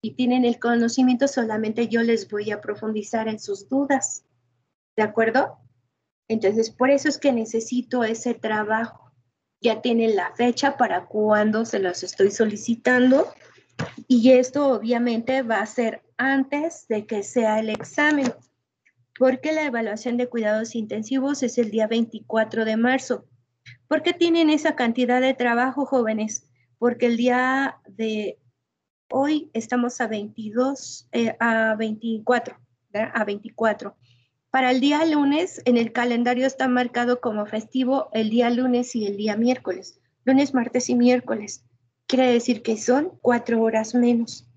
[0.00, 4.24] y tienen el conocimiento, solamente yo les voy a profundizar en sus dudas.
[4.96, 5.58] ¿De acuerdo?
[6.28, 9.12] Entonces, por eso es que necesito ese trabajo.
[9.60, 13.26] Ya tienen la fecha para cuando se los estoy solicitando
[14.08, 18.32] y esto obviamente va a ser antes de que sea el examen,
[19.18, 23.26] porque la evaluación de cuidados intensivos es el día 24 de marzo.
[23.88, 26.48] ¿Por qué tienen esa cantidad de trabajo, jóvenes?
[26.78, 28.38] Porque el día de
[29.10, 32.58] hoy estamos a 22, eh, a 24,
[32.92, 33.96] a 24.
[34.50, 39.06] Para el día lunes, en el calendario está marcado como festivo el día lunes y
[39.06, 40.00] el día miércoles.
[40.24, 41.64] Lunes, martes y miércoles.
[42.06, 44.48] Quiere decir que son cuatro horas menos.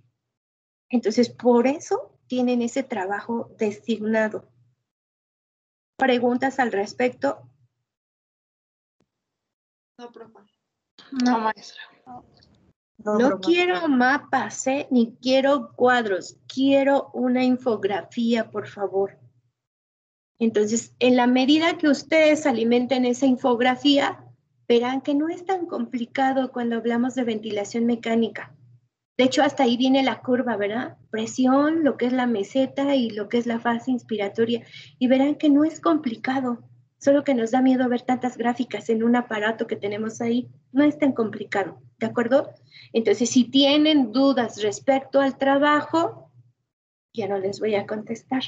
[0.89, 4.49] Entonces, por eso tienen ese trabajo designado.
[5.97, 7.48] ¿Preguntas al respecto?
[9.99, 10.39] No, profe.
[11.25, 11.81] No, maestra.
[12.99, 14.87] No, quiero mapas, ¿eh?
[14.91, 19.19] ni quiero cuadros, quiero una infografía, por favor.
[20.39, 24.23] Entonces, en la medida que ustedes alimenten esa infografía,
[24.69, 28.55] verán que no es tan complicado cuando hablamos de ventilación mecánica.
[29.17, 30.97] De hecho, hasta ahí viene la curva, ¿verdad?
[31.09, 34.65] Presión, lo que es la meseta y lo que es la fase inspiratoria.
[34.97, 36.68] Y verán que no es complicado,
[36.99, 40.47] solo que nos da miedo ver tantas gráficas en un aparato que tenemos ahí.
[40.71, 42.53] No es tan complicado, ¿de acuerdo?
[42.93, 46.31] Entonces, si tienen dudas respecto al trabajo,
[47.13, 48.43] ya no les voy a contestar.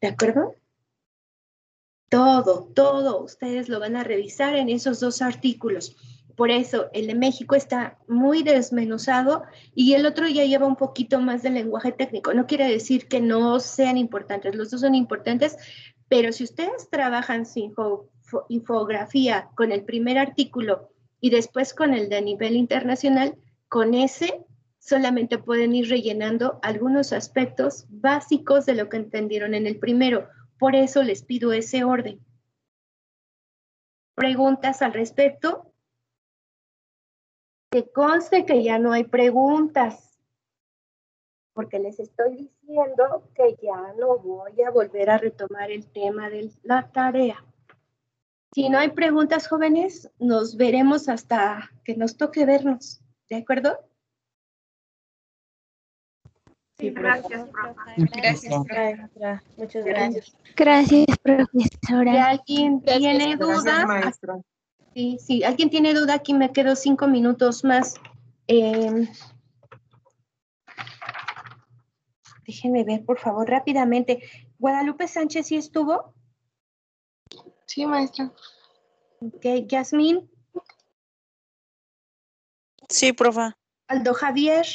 [0.00, 0.54] ¿De acuerdo?
[2.08, 5.96] Todo, todo, ustedes lo van a revisar en esos dos artículos.
[6.36, 9.44] Por eso el de México está muy desmenuzado
[9.74, 12.32] y el otro ya lleva un poquito más de lenguaje técnico.
[12.32, 15.56] No quiere decir que no sean importantes, los dos son importantes,
[16.10, 17.72] pero si ustedes trabajan sin
[18.48, 23.38] infografía con el primer artículo y después con el de nivel internacional,
[23.68, 24.44] con ese
[24.80, 30.28] solamente pueden ir rellenando algunos aspectos básicos de lo que entendieron en el primero.
[30.58, 32.18] Por eso les pido ese orden.
[34.16, 35.72] ¿Preguntas al respecto?
[37.70, 40.09] Que conste que ya no hay preguntas,
[41.52, 46.50] porque les estoy diciendo que ya no voy a volver a retomar el tema de
[46.62, 47.44] la tarea.
[48.52, 53.00] Si no hay preguntas, jóvenes, nos veremos hasta que nos toque vernos.
[53.28, 53.78] ¿De acuerdo?
[56.78, 57.46] Sí, gracias,
[57.96, 59.42] Gracias, profesora.
[59.56, 60.36] Muchas gracias.
[60.56, 62.12] Gracias, profesora.
[62.12, 64.40] Si alguien tiene Gracias, duda, maestra.
[64.94, 68.00] sí, sí, alguien tiene duda, aquí me quedo cinco minutos más.
[68.48, 69.08] Eh,
[72.46, 74.22] déjenme ver, por favor, rápidamente.
[74.58, 76.14] Guadalupe Sánchez, ¿sí estuvo?
[77.66, 78.32] Sí, maestra.
[79.20, 80.30] Ok, Yasmín,
[82.88, 83.56] Sí, profa.
[83.86, 84.66] Aldo Javier,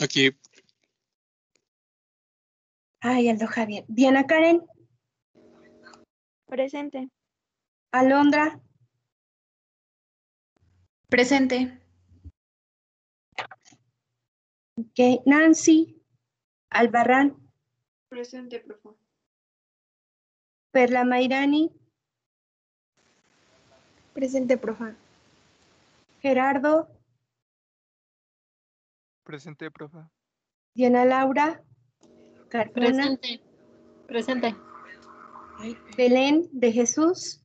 [0.00, 0.30] Aquí.
[3.00, 4.64] ay, Aldo Javier, Diana Karen,
[6.46, 7.08] Presente.
[7.92, 8.60] Alondra,
[11.08, 11.80] Presente.
[14.78, 16.00] Ok, Nancy,
[16.70, 17.36] Albarrán,
[18.08, 18.96] Presente, profe.
[20.70, 21.70] Perla Mairani,
[24.14, 24.94] Presente, profa.
[26.22, 26.88] Gerardo,
[29.24, 29.98] Presente, profe.
[30.74, 31.62] Diana Laura,
[32.48, 33.42] Carmona, Presente.
[34.06, 34.54] Presente.
[35.96, 37.44] Belén de Jesús,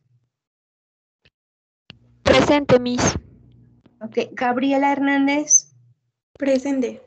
[2.22, 3.16] Presente, Miss.
[4.00, 5.76] ok, Gabriela Hernández,
[6.38, 7.02] Presente.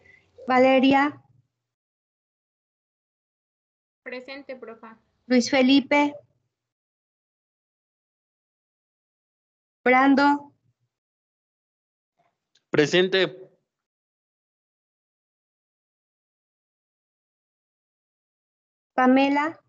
[0.46, 1.22] Valeria,
[4.02, 4.98] Presente, profa.
[5.26, 6.14] Luis Felipe,
[9.84, 10.54] Brando,
[12.70, 13.50] Presente.
[18.94, 19.60] Pamela,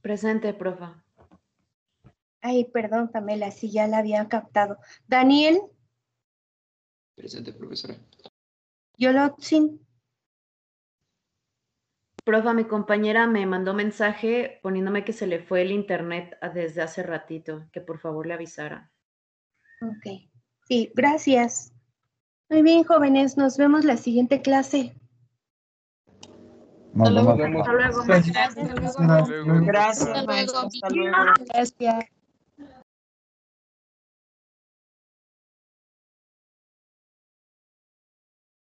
[0.00, 1.04] Presente, profa.
[2.40, 4.78] ay, perdón, Pamela, si ya la había captado.
[5.06, 5.60] Daniel,
[7.18, 7.96] Presente, profesora.
[8.96, 9.84] Yolotzin,
[12.24, 16.82] Profa, mi compañera me mandó mensaje poniéndome que se le fue el internet a- desde
[16.82, 18.92] hace ratito, que por favor le avisara.
[19.80, 20.30] ok,
[20.68, 21.72] sí, gracias.
[22.50, 24.94] Muy bien, jóvenes, nos vemos la siguiente clase.
[26.92, 27.66] Nos vemos.
[27.66, 28.04] Hasta luego.
[28.04, 28.36] Gracias.
[28.46, 29.60] Hasta luego.
[29.64, 30.60] Gracias, Hasta maestra.
[30.60, 30.68] luego.
[30.68, 31.16] Hasta luego.
[31.48, 32.08] Gracias.